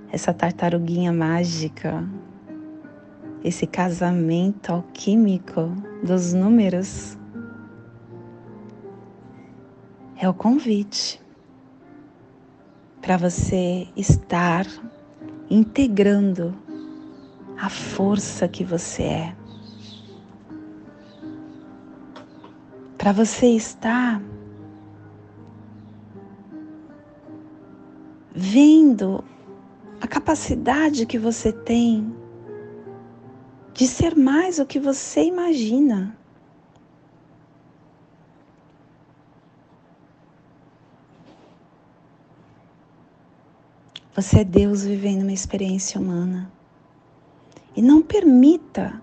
essa 0.09 0.33
tartaruguinha 0.33 1.11
mágica, 1.11 2.07
esse 3.43 3.67
casamento 3.67 4.71
alquímico 4.71 5.73
dos 6.03 6.33
números. 6.33 7.17
É 10.15 10.27
o 10.29 10.33
convite 10.33 11.21
para 13.01 13.17
você 13.17 13.87
estar 13.95 14.65
integrando 15.49 16.66
a 17.57 17.69
força 17.69 18.47
que 18.47 18.63
você 18.63 19.03
é. 19.03 19.35
Para 22.97 23.11
você 23.11 23.47
estar 23.47 24.21
vendo 28.33 29.23
a 29.99 30.07
capacidade 30.07 31.05
que 31.05 31.17
você 31.17 31.51
tem 31.51 32.15
de 33.73 33.87
ser 33.87 34.15
mais 34.15 34.59
o 34.59 34.65
que 34.65 34.79
você 34.79 35.23
imagina. 35.23 36.17
Você 44.15 44.39
é 44.39 44.43
Deus 44.43 44.83
vivendo 44.83 45.21
uma 45.21 45.31
experiência 45.31 46.01
humana. 46.01 46.56
E 47.77 47.81
não 47.81 48.01
permita 48.01 48.99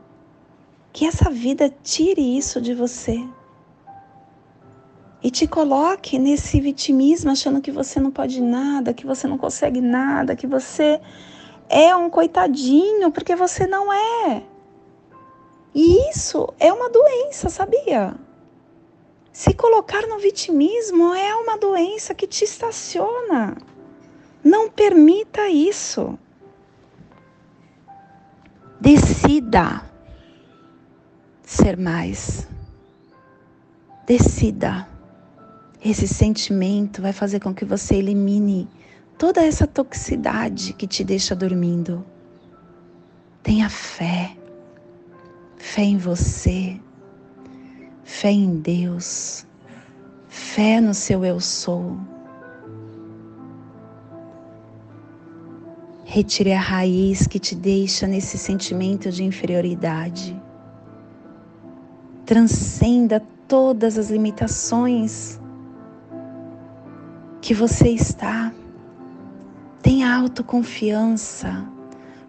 que 0.92 1.06
essa 1.06 1.30
vida 1.30 1.72
tire 1.80 2.36
isso 2.36 2.60
de 2.60 2.74
você 2.74 3.24
e 5.22 5.30
te 5.30 5.46
coloque 5.46 6.18
nesse 6.18 6.60
vitimismo 6.60 7.30
achando 7.30 7.60
que 7.60 7.70
você 7.70 8.00
não 8.00 8.10
pode 8.10 8.40
nada, 8.42 8.92
que 8.92 9.06
você 9.06 9.28
não 9.28 9.38
consegue 9.38 9.80
nada, 9.80 10.34
que 10.34 10.48
você 10.48 11.00
é 11.68 11.94
um 11.94 12.10
coitadinho, 12.10 13.12
porque 13.12 13.36
você 13.36 13.64
não 13.64 13.92
é. 13.92 14.42
E 15.72 16.10
isso 16.10 16.52
é 16.58 16.72
uma 16.72 16.90
doença, 16.90 17.48
sabia? 17.48 18.16
Se 19.32 19.54
colocar 19.54 20.04
no 20.08 20.18
vitimismo 20.18 21.14
é 21.14 21.32
uma 21.36 21.56
doença 21.56 22.12
que 22.12 22.26
te 22.26 22.44
estaciona. 22.44 23.56
Não 24.42 24.68
permita 24.68 25.48
isso. 25.48 26.18
Decida 28.80 29.82
ser 31.42 31.76
mais. 31.76 32.48
Decida 34.06 34.86
esse 35.84 36.08
sentimento 36.08 37.02
vai 37.02 37.12
fazer 37.12 37.40
com 37.40 37.54
que 37.54 37.64
você 37.64 37.96
elimine 37.96 38.66
toda 39.18 39.44
essa 39.44 39.66
toxicidade 39.66 40.72
que 40.72 40.86
te 40.86 41.04
deixa 41.04 41.36
dormindo. 41.36 42.02
Tenha 43.42 43.68
fé, 43.68 44.34
fé 45.58 45.82
em 45.82 45.98
você, 45.98 46.80
fé 48.02 48.30
em 48.30 48.56
Deus, 48.56 49.46
fé 50.26 50.80
no 50.80 50.94
seu 50.94 51.22
eu 51.22 51.38
sou. 51.38 51.98
Retire 56.14 56.52
a 56.52 56.60
raiz 56.60 57.26
que 57.26 57.40
te 57.40 57.56
deixa 57.56 58.06
nesse 58.06 58.38
sentimento 58.38 59.10
de 59.10 59.24
inferioridade. 59.24 60.40
Transcenda 62.24 63.20
todas 63.48 63.98
as 63.98 64.10
limitações 64.10 65.40
que 67.40 67.52
você 67.52 67.88
está. 67.88 68.54
Tenha 69.82 70.16
autoconfiança. 70.16 71.66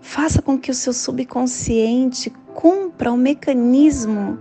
Faça 0.02 0.42
com 0.42 0.58
que 0.58 0.72
o 0.72 0.74
seu 0.74 0.92
subconsciente 0.92 2.32
cumpra 2.56 3.14
o 3.14 3.18
mecanismo 3.18 4.40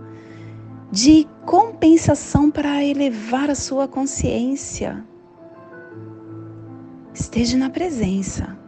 de 0.91 1.27
compensação 1.45 2.49
para 2.49 2.83
elevar 2.83 3.51
a 3.51 3.55
sua 3.55 3.87
consciência. 3.87 5.05
Esteja 7.13 7.55
na 7.55 7.69
presença, 7.69 8.64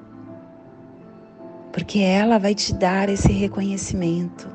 porque 1.78 2.00
ela 2.00 2.40
vai 2.40 2.56
te 2.56 2.74
dar 2.74 3.08
esse 3.08 3.32
reconhecimento. 3.32 4.50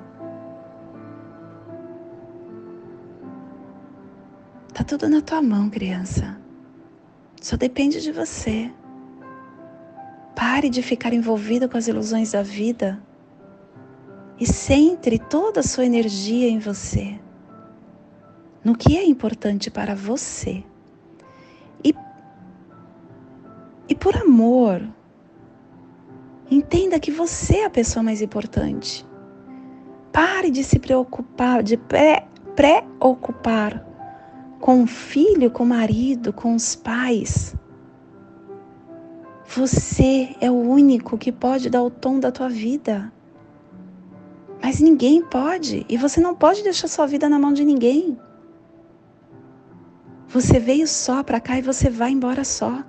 Tá 4.74 4.82
tudo 4.82 5.08
na 5.08 5.20
tua 5.20 5.40
mão, 5.40 5.70
criança. 5.70 6.36
Só 7.40 7.56
depende 7.56 8.02
de 8.02 8.10
você. 8.10 8.72
Pare 10.34 10.68
de 10.68 10.82
ficar 10.82 11.12
envolvido 11.12 11.68
com 11.68 11.78
as 11.78 11.86
ilusões 11.86 12.32
da 12.32 12.42
vida 12.42 13.00
e 14.36 14.44
centre 14.44 15.16
toda 15.16 15.60
a 15.60 15.62
sua 15.62 15.86
energia 15.86 16.48
em 16.48 16.58
você, 16.58 17.20
no 18.64 18.76
que 18.76 18.98
é 18.98 19.06
importante 19.06 19.70
para 19.70 19.94
você. 19.94 20.64
E, 21.84 21.94
e 23.88 23.94
por 23.94 24.16
amor, 24.16 24.82
entenda 26.52 27.00
que 27.00 27.10
você 27.10 27.58
é 27.58 27.64
a 27.64 27.70
pessoa 27.70 28.02
mais 28.02 28.20
importante. 28.22 29.06
Pare 30.12 30.50
de 30.50 30.62
se 30.62 30.78
preocupar, 30.78 31.62
de 31.62 31.78
pré-ocupar 32.56 33.86
com 34.60 34.82
o 34.82 34.86
filho, 34.86 35.50
com 35.50 35.64
o 35.64 35.66
marido, 35.66 36.32
com 36.32 36.54
os 36.54 36.76
pais. 36.76 37.54
Você 39.54 40.36
é 40.40 40.50
o 40.50 40.54
único 40.54 41.18
que 41.18 41.32
pode 41.32 41.68
dar 41.68 41.82
o 41.82 41.90
tom 41.90 42.20
da 42.20 42.30
tua 42.30 42.48
vida. 42.48 43.12
Mas 44.62 44.80
ninguém 44.80 45.22
pode, 45.22 45.84
e 45.88 45.96
você 45.96 46.20
não 46.20 46.34
pode 46.34 46.62
deixar 46.62 46.88
sua 46.88 47.06
vida 47.06 47.28
na 47.28 47.38
mão 47.38 47.52
de 47.52 47.64
ninguém. 47.64 48.16
Você 50.28 50.58
veio 50.60 50.86
só 50.86 51.22
para 51.22 51.40
cá 51.40 51.58
e 51.58 51.62
você 51.62 51.90
vai 51.90 52.12
embora 52.12 52.44
só. 52.44 52.82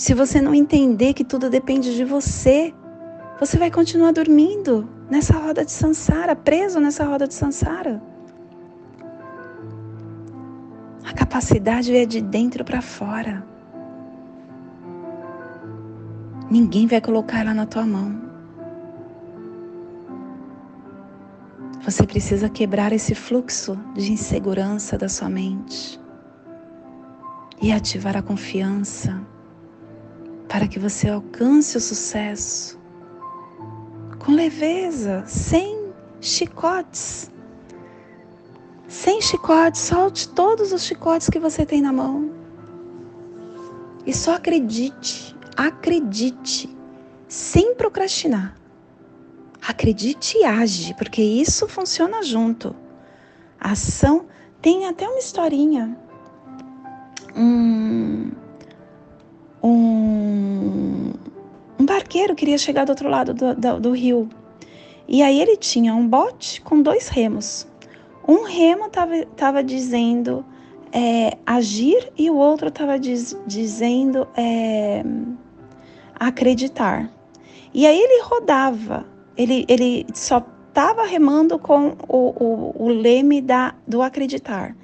Se 0.00 0.14
você 0.14 0.40
não 0.40 0.54
entender 0.54 1.12
que 1.12 1.22
tudo 1.22 1.50
depende 1.50 1.94
de 1.94 2.06
você, 2.06 2.72
você 3.38 3.58
vai 3.58 3.70
continuar 3.70 4.12
dormindo 4.12 4.88
nessa 5.10 5.36
roda 5.36 5.62
de 5.62 5.70
sansara, 5.70 6.34
preso 6.34 6.80
nessa 6.80 7.04
roda 7.04 7.28
de 7.28 7.34
sansara. 7.34 8.02
A 11.04 11.12
capacidade 11.12 11.94
é 11.94 12.06
de 12.06 12.22
dentro 12.22 12.64
para 12.64 12.80
fora. 12.80 13.46
Ninguém 16.50 16.86
vai 16.86 17.02
colocar 17.02 17.40
ela 17.40 17.52
na 17.52 17.66
tua 17.66 17.84
mão. 17.84 18.22
Você 21.82 22.06
precisa 22.06 22.48
quebrar 22.48 22.90
esse 22.94 23.14
fluxo 23.14 23.78
de 23.94 24.12
insegurança 24.12 24.96
da 24.96 25.10
sua 25.10 25.28
mente 25.28 26.00
e 27.60 27.70
ativar 27.70 28.16
a 28.16 28.22
confiança 28.22 29.20
para 30.50 30.66
que 30.66 30.80
você 30.80 31.08
alcance 31.08 31.76
o 31.76 31.80
sucesso 31.80 32.76
com 34.18 34.32
leveza, 34.32 35.22
sem 35.24 35.92
chicotes. 36.20 37.30
Sem 38.88 39.22
chicotes, 39.22 39.80
solte 39.80 40.28
todos 40.30 40.72
os 40.72 40.82
chicotes 40.82 41.30
que 41.30 41.38
você 41.38 41.64
tem 41.64 41.80
na 41.80 41.92
mão. 41.92 42.32
E 44.04 44.12
só 44.12 44.34
acredite, 44.34 45.36
acredite, 45.56 46.76
sem 47.28 47.76
procrastinar. 47.76 48.56
Acredite 49.64 50.36
e 50.36 50.44
age, 50.44 50.94
porque 50.94 51.22
isso 51.22 51.68
funciona 51.68 52.24
junto. 52.24 52.74
A 53.60 53.70
ação 53.70 54.26
tem 54.60 54.88
até 54.88 55.08
uma 55.08 55.20
historinha. 55.20 55.96
Um, 57.36 58.32
um, 59.62 61.12
um 61.78 61.84
barqueiro 61.84 62.34
queria 62.34 62.58
chegar 62.58 62.84
do 62.84 62.90
outro 62.90 63.08
lado 63.08 63.34
do, 63.34 63.54
do, 63.54 63.80
do 63.80 63.92
rio. 63.92 64.28
E 65.08 65.22
aí 65.22 65.40
ele 65.40 65.56
tinha 65.56 65.94
um 65.94 66.06
bote 66.06 66.60
com 66.60 66.80
dois 66.80 67.08
remos. 67.08 67.66
Um 68.26 68.44
remo 68.44 68.86
estava 68.86 69.64
dizendo 69.64 70.44
é, 70.92 71.36
agir 71.44 72.12
e 72.16 72.30
o 72.30 72.36
outro 72.36 72.68
estava 72.68 72.98
diz, 72.98 73.36
dizendo 73.46 74.28
é, 74.36 75.02
acreditar. 76.14 77.10
E 77.72 77.86
aí 77.86 77.98
ele 77.98 78.22
rodava, 78.22 79.06
ele, 79.36 79.64
ele 79.68 80.06
só 80.14 80.44
estava 80.68 81.04
remando 81.04 81.58
com 81.58 81.96
o, 82.08 82.16
o, 82.16 82.84
o 82.84 82.88
leme 82.88 83.40
da, 83.40 83.74
do 83.86 84.02
acreditar. 84.02 84.76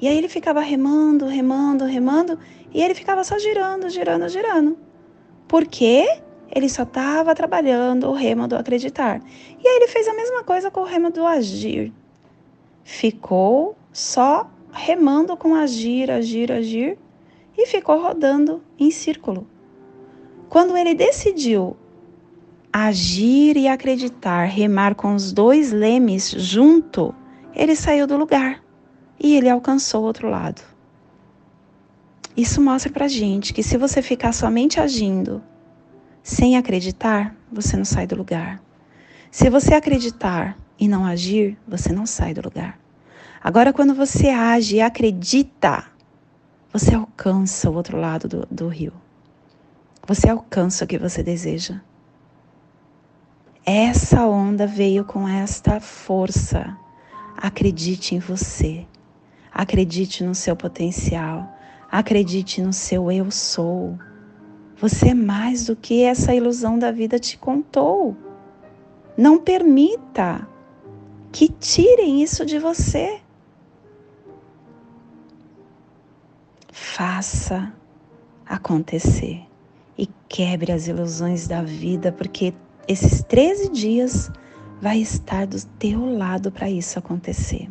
E 0.00 0.08
aí 0.08 0.18
ele 0.18 0.28
ficava 0.28 0.60
remando, 0.60 1.26
remando, 1.26 1.84
remando, 1.84 2.38
e 2.72 2.82
ele 2.82 2.94
ficava 2.94 3.22
só 3.24 3.38
girando, 3.38 3.88
girando, 3.90 4.28
girando. 4.28 4.78
Por 5.46 5.66
quê? 5.66 6.20
Ele 6.50 6.68
só 6.68 6.82
estava 6.82 7.34
trabalhando 7.34 8.08
o 8.08 8.12
remo 8.12 8.46
do 8.46 8.56
acreditar. 8.56 9.20
E 9.62 9.68
aí 9.68 9.76
ele 9.76 9.88
fez 9.88 10.06
a 10.08 10.14
mesma 10.14 10.42
coisa 10.42 10.70
com 10.70 10.80
o 10.80 10.84
remo 10.84 11.10
do 11.10 11.26
agir. 11.26 11.92
Ficou 12.84 13.76
só 13.92 14.50
remando 14.72 15.36
com 15.36 15.54
agir, 15.54 16.10
agir, 16.10 16.50
agir 16.50 16.98
e 17.56 17.66
ficou 17.66 18.00
rodando 18.00 18.62
em 18.78 18.90
círculo. 18.90 19.46
Quando 20.48 20.76
ele 20.76 20.94
decidiu 20.94 21.76
agir 22.72 23.56
e 23.56 23.68
acreditar, 23.68 24.44
remar 24.44 24.94
com 24.94 25.14
os 25.14 25.32
dois 25.32 25.72
lemes 25.72 26.30
junto, 26.30 27.14
ele 27.54 27.76
saiu 27.76 28.06
do 28.06 28.16
lugar 28.16 28.62
e 29.20 29.36
ele 29.36 29.48
alcançou 29.48 30.02
o 30.02 30.06
outro 30.06 30.28
lado. 30.28 30.71
Isso 32.36 32.62
mostra 32.62 32.90
pra 32.90 33.08
gente 33.08 33.52
que 33.52 33.62
se 33.62 33.76
você 33.76 34.00
ficar 34.00 34.32
somente 34.32 34.80
agindo 34.80 35.42
sem 36.22 36.56
acreditar, 36.56 37.36
você 37.50 37.76
não 37.76 37.84
sai 37.84 38.06
do 38.06 38.16
lugar. 38.16 38.62
Se 39.30 39.50
você 39.50 39.74
acreditar 39.74 40.56
e 40.78 40.88
não 40.88 41.04
agir, 41.04 41.58
você 41.66 41.92
não 41.92 42.06
sai 42.06 42.32
do 42.32 42.42
lugar. 42.42 42.78
Agora, 43.42 43.72
quando 43.72 43.94
você 43.94 44.28
age 44.28 44.76
e 44.76 44.80
acredita, 44.80 45.84
você 46.72 46.94
alcança 46.94 47.68
o 47.68 47.74
outro 47.74 47.98
lado 47.98 48.28
do, 48.28 48.48
do 48.50 48.68
rio. 48.68 48.92
Você 50.06 50.28
alcança 50.28 50.84
o 50.84 50.88
que 50.88 50.98
você 50.98 51.22
deseja. 51.22 51.80
Essa 53.64 54.26
onda 54.26 54.66
veio 54.66 55.04
com 55.04 55.28
esta 55.28 55.80
força. 55.80 56.76
Acredite 57.36 58.14
em 58.14 58.18
você. 58.18 58.86
Acredite 59.52 60.24
no 60.24 60.34
seu 60.34 60.56
potencial. 60.56 61.51
Acredite 61.92 62.62
no 62.62 62.72
seu 62.72 63.12
eu 63.12 63.30
sou. 63.30 63.98
Você 64.78 65.10
é 65.10 65.14
mais 65.14 65.66
do 65.66 65.76
que 65.76 66.02
essa 66.02 66.34
ilusão 66.34 66.78
da 66.78 66.90
vida 66.90 67.18
te 67.18 67.36
contou. 67.36 68.16
Não 69.14 69.38
permita 69.38 70.48
que 71.30 71.50
tirem 71.50 72.22
isso 72.22 72.46
de 72.46 72.58
você. 72.58 73.20
Faça 76.72 77.70
acontecer 78.46 79.42
e 79.98 80.08
quebre 80.30 80.72
as 80.72 80.88
ilusões 80.88 81.46
da 81.46 81.62
vida, 81.62 82.10
porque 82.10 82.54
esses 82.88 83.22
13 83.22 83.68
dias 83.68 84.30
vai 84.80 84.98
estar 84.98 85.46
do 85.46 85.62
teu 85.78 86.16
lado 86.16 86.50
para 86.50 86.70
isso 86.70 86.98
acontecer. 86.98 87.68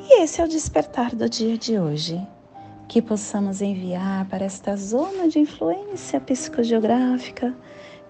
E 0.00 0.22
esse 0.22 0.40
é 0.40 0.44
o 0.44 0.48
despertar 0.48 1.14
do 1.14 1.28
dia 1.28 1.56
de 1.56 1.78
hoje. 1.78 2.20
Que 2.88 3.02
possamos 3.02 3.60
enviar 3.60 4.26
para 4.26 4.44
esta 4.44 4.76
zona 4.76 5.28
de 5.28 5.38
influência 5.38 6.20
psicogeográfica 6.20 7.54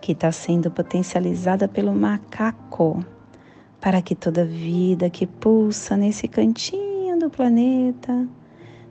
que 0.01 0.13
está 0.13 0.31
sendo 0.31 0.71
potencializada 0.71 1.67
pelo 1.67 1.95
macaco, 1.95 3.05
para 3.81 4.03
que 4.03 4.15
toda 4.15 4.45
vida 4.45 5.11
que 5.11 5.27
pulsa 5.27 5.97
nesse 5.97 6.29
cantinho 6.29 7.19
do 7.19 7.31
planeta 7.31 8.29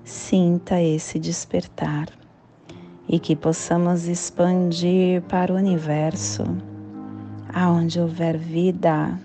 sinta 0.03 0.81
esse 0.81 1.19
despertar 1.19 2.07
e 3.07 3.19
que 3.19 3.35
possamos 3.35 4.07
expandir 4.07 5.21
para 5.23 5.53
o 5.53 5.57
universo, 5.57 6.43
aonde 7.53 7.99
houver 7.99 8.37
vida, 8.37 9.19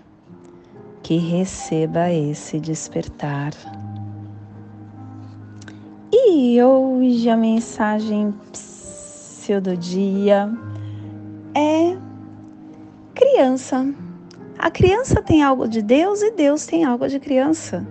que 1.02 1.16
receba 1.16 2.12
esse 2.12 2.60
despertar. 2.60 3.52
E 6.12 6.60
hoje 6.60 7.30
a 7.30 7.36
mensagem 7.36 8.34
do 9.62 9.76
dia 9.76 10.48
é 11.54 11.96
criança. 13.14 13.92
A 14.58 14.70
criança 14.70 15.22
tem 15.22 15.42
algo 15.42 15.68
de 15.68 15.82
Deus 15.82 16.20
e 16.22 16.32
Deus 16.32 16.66
tem 16.66 16.84
algo 16.84 17.08
de 17.08 17.18
criança. 17.18 17.86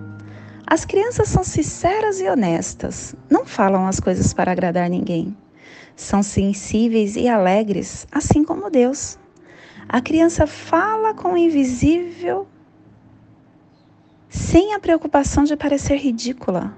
As 0.68 0.86
crianças 0.86 1.28
são 1.30 1.44
sinceras 1.44 2.20
e 2.20 2.30
honestas, 2.30 3.16
não 3.30 3.46
falam 3.46 3.88
as 3.88 4.00
coisas 4.00 4.34
para 4.34 4.52
agradar 4.52 4.90
ninguém. 4.90 5.36
São 5.96 6.22
sensíveis 6.22 7.16
e 7.16 7.28
alegres, 7.28 8.06
assim 8.12 8.44
como 8.44 8.70
Deus. 8.70 9.18
A 9.88 10.00
criança 10.00 10.46
fala 10.46 11.14
com 11.14 11.34
o 11.34 11.38
invisível 11.38 12.48
sem 14.30 14.74
a 14.74 14.80
preocupação 14.80 15.44
de 15.44 15.56
parecer 15.58 15.98
ridícula. 15.98 16.74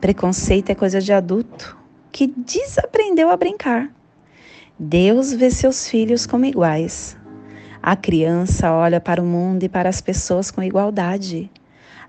Preconceito 0.00 0.70
é 0.70 0.74
coisa 0.74 1.00
de 1.00 1.12
adulto 1.12 1.76
que 2.12 2.26
desaprendeu 2.26 3.30
a 3.30 3.36
brincar. 3.36 3.90
Deus 4.78 5.32
vê 5.32 5.50
seus 5.50 5.88
filhos 5.88 6.26
como 6.26 6.44
iguais. 6.44 7.16
A 7.82 7.96
criança 7.96 8.72
olha 8.72 9.00
para 9.00 9.22
o 9.22 9.24
mundo 9.24 9.62
e 9.62 9.68
para 9.68 9.88
as 9.88 10.00
pessoas 10.00 10.50
com 10.50 10.62
igualdade. 10.62 11.50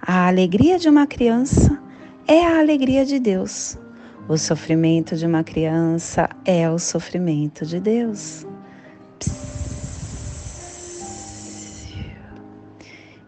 A 0.01 0.27
alegria 0.27 0.77
de 0.77 0.89
uma 0.89 1.07
criança 1.07 1.81
é 2.27 2.45
a 2.45 2.59
alegria 2.59 3.05
de 3.05 3.19
Deus. 3.19 3.77
O 4.27 4.37
sofrimento 4.37 5.15
de 5.15 5.25
uma 5.25 5.43
criança 5.43 6.29
é 6.43 6.69
o 6.69 6.77
sofrimento 6.77 7.65
de 7.65 7.79
Deus. 7.79 8.45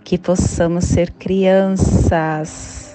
Que 0.04 0.18
possamos 0.18 0.86
ser 0.86 1.12
crianças 1.12 2.89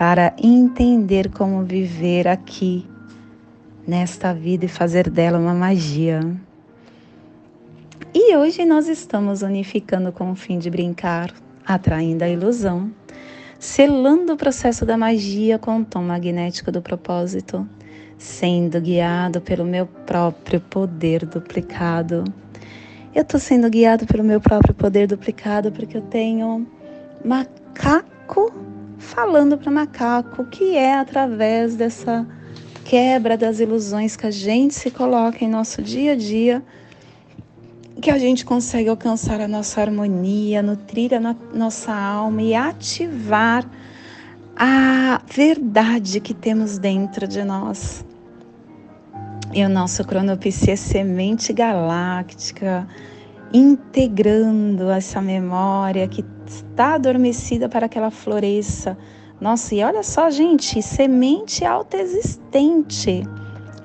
para 0.00 0.32
entender 0.42 1.28
como 1.28 1.62
viver 1.62 2.26
aqui, 2.26 2.88
nesta 3.86 4.32
vida 4.32 4.64
e 4.64 4.68
fazer 4.68 5.10
dela 5.10 5.38
uma 5.38 5.52
magia. 5.52 6.20
E 8.14 8.34
hoje 8.34 8.64
nós 8.64 8.88
estamos 8.88 9.42
unificando 9.42 10.10
com 10.10 10.30
o 10.30 10.34
fim 10.34 10.58
de 10.58 10.70
brincar, 10.70 11.30
atraindo 11.66 12.24
a 12.24 12.28
ilusão 12.30 12.90
selando 13.58 14.32
o 14.32 14.36
processo 14.38 14.86
da 14.86 14.96
magia 14.96 15.58
com 15.58 15.80
o 15.80 15.84
tom 15.84 16.02
magnético 16.02 16.72
do 16.72 16.80
propósito, 16.80 17.68
sendo 18.16 18.80
guiado 18.80 19.42
pelo 19.42 19.66
meu 19.66 19.86
próprio 19.86 20.62
poder 20.62 21.26
duplicado. 21.26 22.24
Eu 23.14 23.20
estou 23.20 23.38
sendo 23.38 23.68
guiado 23.68 24.06
pelo 24.06 24.24
meu 24.24 24.40
próprio 24.40 24.72
poder 24.72 25.06
duplicado 25.06 25.70
porque 25.70 25.98
eu 25.98 26.02
tenho 26.02 26.66
macaco 27.22 28.69
falando 29.00 29.58
para 29.58 29.70
macaco, 29.70 30.44
que 30.44 30.76
é 30.76 30.94
através 30.94 31.74
dessa 31.74 32.26
quebra 32.84 33.36
das 33.36 33.58
ilusões 33.58 34.14
que 34.16 34.26
a 34.26 34.30
gente 34.30 34.74
se 34.74 34.90
coloca 34.90 35.44
em 35.44 35.48
nosso 35.48 35.82
dia 35.82 36.12
a 36.12 36.16
dia 36.16 36.62
que 38.00 38.10
a 38.10 38.18
gente 38.18 38.44
consegue 38.44 38.88
alcançar 38.88 39.40
a 39.40 39.48
nossa 39.48 39.80
harmonia, 39.80 40.62
nutrir 40.62 41.12
a 41.12 41.20
no 41.20 41.36
nossa 41.52 41.92
alma 41.92 42.40
e 42.40 42.54
ativar 42.54 43.64
a 44.56 45.20
verdade 45.26 46.18
que 46.18 46.32
temos 46.32 46.78
dentro 46.78 47.28
de 47.28 47.44
nós. 47.44 48.04
E 49.52 49.62
o 49.64 49.68
nosso 49.68 50.04
cronopsia 50.04 50.72
é 50.72 50.76
semente 50.76 51.52
galáctica, 51.52 52.86
integrando 53.52 54.90
essa 54.90 55.20
memória 55.20 56.06
que 56.08 56.22
está 56.50 56.94
adormecida 56.94 57.68
para 57.68 57.88
que 57.88 57.98
ela 57.98 58.10
floresça. 58.10 58.96
Nossa, 59.40 59.74
e 59.74 59.82
olha 59.82 60.02
só, 60.02 60.28
gente, 60.30 60.82
semente 60.82 61.64
autoexistente 61.64 63.22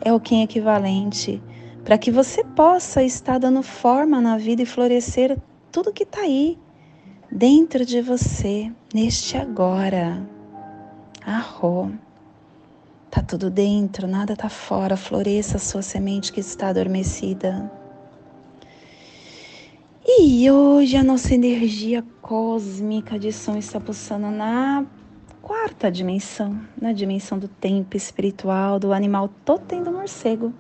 é 0.01 0.11
o 0.11 0.19
Kim 0.19 0.43
equivalente 0.43 1.41
para 1.83 1.97
que 1.97 2.09
você 2.09 2.43
possa 2.43 3.03
estar 3.03 3.37
dando 3.37 3.61
forma 3.61 4.19
na 4.19 4.37
vida 4.37 4.63
e 4.63 4.65
florescer 4.65 5.37
tudo 5.71 5.93
que 5.93 6.03
está 6.03 6.21
aí 6.21 6.57
dentro 7.31 7.85
de 7.85 8.01
você, 8.01 8.71
neste 8.93 9.37
agora. 9.37 10.27
Arro. 11.23 11.91
Tá 13.11 13.21
tudo 13.21 13.49
dentro, 13.49 14.07
nada 14.07 14.35
tá 14.35 14.49
fora. 14.49 14.97
Floresça 14.97 15.57
a 15.57 15.59
sua 15.59 15.81
semente 15.81 16.33
que 16.33 16.39
está 16.39 16.69
adormecida. 16.69 17.71
E 20.07 20.51
hoje 20.51 20.97
a 20.97 21.03
nossa 21.03 21.33
energia 21.33 22.05
cósmica 22.21 23.17
de 23.17 23.33
som 23.33 23.57
está 23.57 23.79
pulsando 23.79 24.29
na 24.29 24.85
quarta 25.41 25.91
dimensão, 25.91 26.61
na 26.79 26.93
dimensão 26.93 27.39
do 27.39 27.47
tempo 27.47 27.97
espiritual, 27.97 28.77
do 28.77 28.93
animal 28.93 29.27
totem 29.43 29.81
do 29.81 29.91
morcego. 29.91 30.53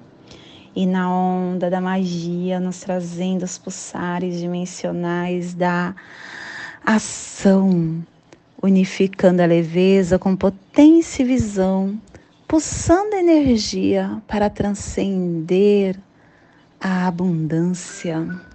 E 0.75 0.87
na 0.87 1.13
onda 1.13 1.69
da 1.69 1.79
magia, 1.79 2.59
nos 2.59 2.79
trazendo 2.79 3.43
os 3.43 3.59
pulsares 3.59 4.39
dimensionais 4.39 5.53
da 5.53 5.93
ação, 6.83 8.03
unificando 8.59 9.43
a 9.43 9.45
leveza 9.45 10.17
com 10.17 10.35
potência 10.35 11.21
e 11.21 11.25
visão, 11.27 12.01
pulsando 12.47 13.15
energia 13.15 14.23
para 14.27 14.49
transcender 14.49 15.99
a 16.81 17.05
abundância. 17.05 18.54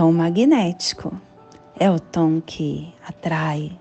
Tom 0.00 0.12
magnético 0.12 1.12
é 1.78 1.90
o 1.90 2.00
tom 2.00 2.40
que 2.40 2.90
atrai, 3.06 3.78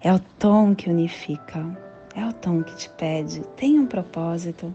é 0.00 0.12
o 0.12 0.18
tom 0.18 0.74
que 0.74 0.90
unifica, 0.90 1.64
é 2.12 2.26
o 2.26 2.32
tom 2.32 2.60
que 2.64 2.74
te 2.74 2.90
pede, 2.90 3.40
tem 3.56 3.78
um 3.78 3.86
propósito. 3.86 4.74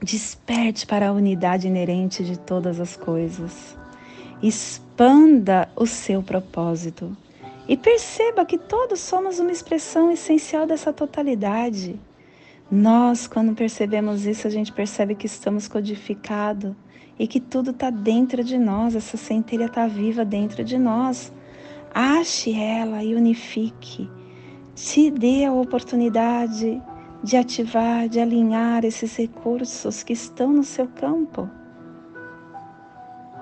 Desperte 0.00 0.86
para 0.86 1.08
a 1.08 1.12
unidade 1.12 1.66
inerente 1.66 2.22
de 2.22 2.38
todas 2.38 2.78
as 2.78 2.96
coisas. 2.96 3.76
Expanda 4.40 5.68
o 5.74 5.88
seu 5.88 6.22
propósito 6.22 7.10
e 7.66 7.76
perceba 7.76 8.44
que 8.44 8.56
todos 8.56 9.00
somos 9.00 9.40
uma 9.40 9.50
expressão 9.50 10.12
essencial 10.12 10.68
dessa 10.68 10.92
totalidade. 10.92 11.98
Nós, 12.74 13.26
quando 13.26 13.54
percebemos 13.54 14.24
isso, 14.24 14.46
a 14.46 14.50
gente 14.50 14.72
percebe 14.72 15.14
que 15.14 15.26
estamos 15.26 15.68
codificados 15.68 16.74
e 17.18 17.26
que 17.26 17.38
tudo 17.38 17.70
está 17.70 17.90
dentro 17.90 18.42
de 18.42 18.56
nós, 18.56 18.96
essa 18.96 19.18
centelha 19.18 19.66
está 19.66 19.86
viva 19.86 20.24
dentro 20.24 20.64
de 20.64 20.78
nós. 20.78 21.30
Ache 21.92 22.58
ela 22.58 23.04
e 23.04 23.14
unifique. 23.14 24.10
Se 24.74 25.10
dê 25.10 25.44
a 25.44 25.52
oportunidade 25.52 26.82
de 27.22 27.36
ativar, 27.36 28.08
de 28.08 28.18
alinhar 28.18 28.86
esses 28.86 29.14
recursos 29.16 30.02
que 30.02 30.14
estão 30.14 30.50
no 30.50 30.64
seu 30.64 30.88
campo. 30.88 31.50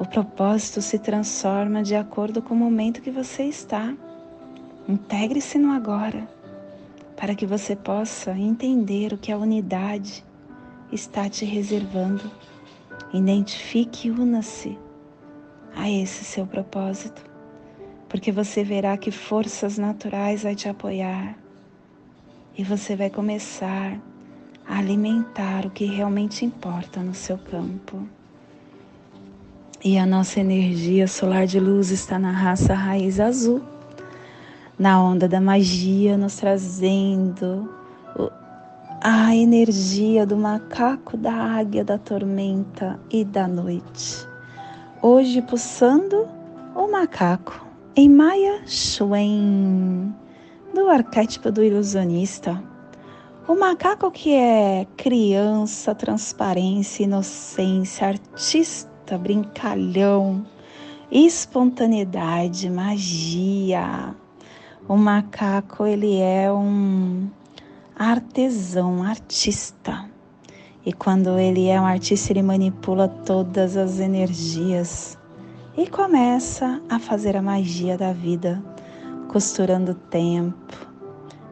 O 0.01 0.05
propósito 0.05 0.83
se 0.83 0.99
transforma 0.99 1.85
de 1.85 1.95
acordo 1.95 2.43
com 2.43 2.53
o 2.53 2.59
momento 2.59 3.01
que 3.01 3.13
você 3.13 3.45
está. 3.45 3.95
Integre-se 4.89 5.57
no 5.57 5.71
agora 5.71 6.40
para 7.21 7.35
que 7.35 7.45
você 7.45 7.77
possa 7.77 8.31
entender 8.31 9.13
o 9.13 9.19
que 9.19 9.31
a 9.31 9.37
unidade 9.37 10.25
está 10.91 11.29
te 11.29 11.45
reservando. 11.45 12.31
Identifique 13.13 14.09
e 14.09 14.11
una-se 14.11 14.79
a 15.77 15.89
esse 15.91 16.25
seu 16.25 16.47
propósito, 16.47 17.23
porque 18.09 18.33
você 18.33 18.65
verá 18.65 18.97
que 18.97 19.11
forças 19.11 19.77
naturais 19.77 20.45
vai 20.45 20.55
te 20.55 20.67
apoiar 20.67 21.37
e 22.57 22.65
você 22.65 22.97
vai 22.97 23.11
começar 23.11 24.01
a 24.67 24.79
alimentar 24.79 25.67
o 25.67 25.71
que 25.71 25.85
realmente 25.85 26.47
importa 26.47 27.03
no 27.03 27.13
seu 27.13 27.37
campo. 27.37 28.03
E 29.85 29.99
a 29.99 30.07
nossa 30.07 30.41
energia 30.41 31.07
solar 31.07 31.47
de 31.47 31.61
luz 31.61 31.91
está 31.91 32.19
na 32.19 32.33
raça 32.33 32.73
raiz 32.73 33.21
azul 33.21 33.63
na 34.81 34.99
onda 34.99 35.29
da 35.29 35.43
magia, 35.43 36.17
nos 36.17 36.37
trazendo 36.37 37.69
a 39.03 39.37
energia 39.37 40.25
do 40.25 40.39
macaco, 40.39 41.19
da 41.19 41.35
águia, 41.35 41.85
da 41.85 41.99
tormenta 41.99 42.99
e 43.11 43.23
da 43.23 43.47
noite. 43.47 44.27
Hoje, 45.03 45.43
pulsando 45.43 46.27
o 46.75 46.91
macaco 46.91 47.63
em 47.95 48.09
Maya 48.09 48.63
Schwen, 48.67 50.15
do 50.75 50.89
arquétipo 50.89 51.53
do 51.53 51.63
ilusionista. 51.63 52.63
O 53.47 53.55
macaco 53.55 54.11
que 54.11 54.33
é 54.33 54.87
criança, 54.97 55.95
transparência, 55.95 57.05
inocência, 57.05 58.09
artista, 58.09 59.19
brincalhão, 59.19 60.43
espontaneidade, 61.11 62.71
magia, 62.71 64.15
o 64.91 64.97
macaco 64.97 65.87
ele 65.87 66.19
é 66.19 66.53
um 66.53 67.29
artesão, 67.97 69.05
artista. 69.05 70.11
E 70.85 70.93
quando 70.93 71.39
ele 71.39 71.69
é 71.69 71.81
um 71.81 71.87
artista, 71.87 72.33
ele 72.33 72.43
manipula 72.43 73.07
todas 73.07 73.77
as 73.77 74.01
energias 74.01 75.17
e 75.79 75.87
começa 75.87 76.83
a 76.89 76.99
fazer 76.99 77.37
a 77.37 77.43
magia 77.43 77.97
da 77.97 78.13
vida, 78.13 78.61
costurando 79.29 79.93
o 79.93 79.95
tempo, 79.95 80.75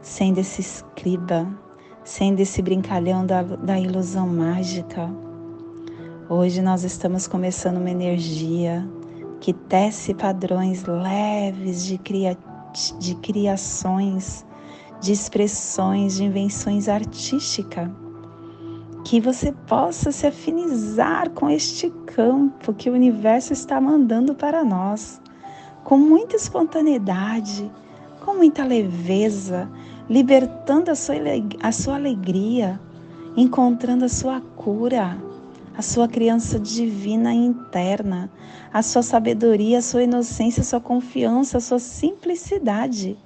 sendo 0.03 0.38
esse 0.38 0.61
escriba, 0.61 1.46
sendo 2.03 2.40
esse 2.40 2.61
brincalhão 2.61 3.24
da, 3.24 3.44
da 3.44 3.79
ilusão 3.79 4.27
mágica. 4.27 5.09
Hoje 6.29 6.61
nós 6.61 6.83
estamos 6.83 7.29
começando 7.29 7.77
uma 7.77 7.90
energia 7.90 8.85
que 9.38 9.53
tece 9.53 10.12
padrões 10.12 10.83
leves 10.87 11.87
de 11.87 11.98
criatividade 11.98 12.48
de 12.98 13.14
criações, 13.16 14.44
de 15.00 15.12
expressões, 15.12 16.16
de 16.16 16.24
invenções 16.24 16.88
artísticas. 16.88 17.88
Que 19.04 19.20
você 19.20 19.52
possa 19.66 20.12
se 20.12 20.26
afinizar 20.26 21.31
com 21.31 21.48
este 21.48 21.90
campo 22.07 22.74
que 22.74 22.90
o 22.90 22.94
universo 22.94 23.52
está 23.52 23.81
mandando 23.81 24.35
para 24.35 24.64
nós, 24.64 25.20
com 25.85 25.96
muita 25.96 26.37
espontaneidade, 26.37 27.70
com 28.24 28.35
muita 28.35 28.64
leveza, 28.64 29.70
libertando 30.11 30.90
a 30.90 30.94
sua, 30.94 31.14
a 31.62 31.72
sua 31.72 31.94
alegria, 31.94 32.78
encontrando 33.37 34.04
a 34.04 34.09
sua 34.09 34.40
cura 34.40 35.28
a 35.79 35.83
sua 35.83 36.09
criança 36.09 36.59
divina 36.59 37.33
interna, 37.33 38.29
a 38.73 38.83
sua 38.83 39.01
sabedoria, 39.01 39.79
a 39.79 39.83
sua 39.83 40.03
inocência, 40.03 40.61
a 40.61 40.64
sua 40.64 40.81
confiança, 40.81 41.59
a 41.59 41.61
sua 41.61 41.79
simplicidade. 41.79 43.17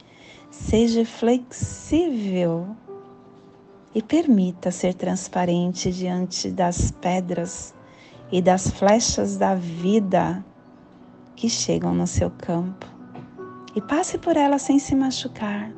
Seja 0.51 1.03
flexível 1.03 2.77
e 3.95 4.03
permita 4.03 4.71
ser 4.71 4.93
transparente 4.93 5.91
diante 5.91 6.51
das 6.51 6.91
pedras 6.91 7.75
e 8.31 8.43
das 8.43 8.69
flechas 8.69 9.39
da 9.39 9.55
vida 9.55 10.45
que 11.35 11.49
chegam 11.49 11.95
no 11.95 12.07
seu 12.07 12.31
campo. 12.31 12.87
E 13.75 13.81
passe 13.81 14.19
por 14.19 14.37
elas 14.37 14.61
sem 14.61 14.79
se 14.79 14.95
machucar. 14.95 15.73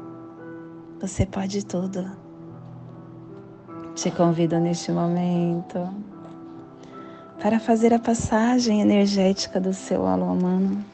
Você 1.01 1.25
pode 1.25 1.65
tudo. 1.65 2.05
Te 3.95 4.11
convido 4.11 4.59
neste 4.59 4.91
momento 4.91 6.14
para 7.41 7.59
fazer 7.59 7.93
a 7.93 7.99
passagem 7.99 8.81
energética 8.81 9.61
do 9.61 9.73
seu 9.73 10.07
alô 10.07 10.33
humano, 10.33 10.85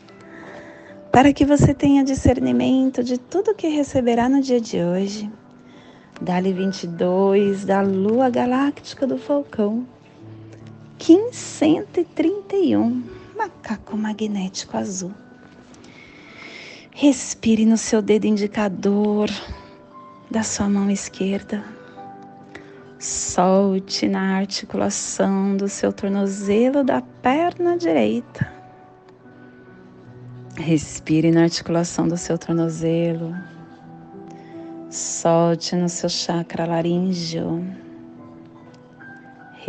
para 1.12 1.32
que 1.32 1.44
você 1.44 1.74
tenha 1.74 2.04
discernimento 2.04 3.02
de 3.02 3.18
tudo 3.18 3.54
que 3.54 3.68
receberá 3.68 4.28
no 4.28 4.40
dia 4.40 4.60
de 4.60 4.82
hoje. 4.82 5.30
Dali 6.20 6.52
22 6.52 7.64
da 7.64 7.80
Lua 7.80 8.28
Galáctica 8.28 9.06
do 9.06 9.16
Falcão, 9.16 9.86
Kim 10.98 11.32
131, 11.32 13.02
macaco 13.36 13.96
magnético 13.96 14.76
azul. 14.76 15.12
Respire 16.90 17.64
no 17.64 17.78
seu 17.78 18.02
dedo 18.02 18.26
indicador 18.26 19.30
da 20.30 20.42
sua 20.42 20.68
mão 20.68 20.90
esquerda 20.90 21.79
Solte 23.00 24.06
na 24.06 24.36
articulação 24.36 25.56
do 25.56 25.70
seu 25.70 25.90
tornozelo 25.90 26.84
da 26.84 27.00
perna 27.00 27.74
direita. 27.78 28.52
Respire 30.54 31.30
na 31.30 31.44
articulação 31.44 32.06
do 32.06 32.18
seu 32.18 32.36
tornozelo. 32.36 33.34
Solte 34.90 35.76
no 35.76 35.88
seu 35.88 36.10
chakra 36.10 36.66
laríngeo 36.66 37.64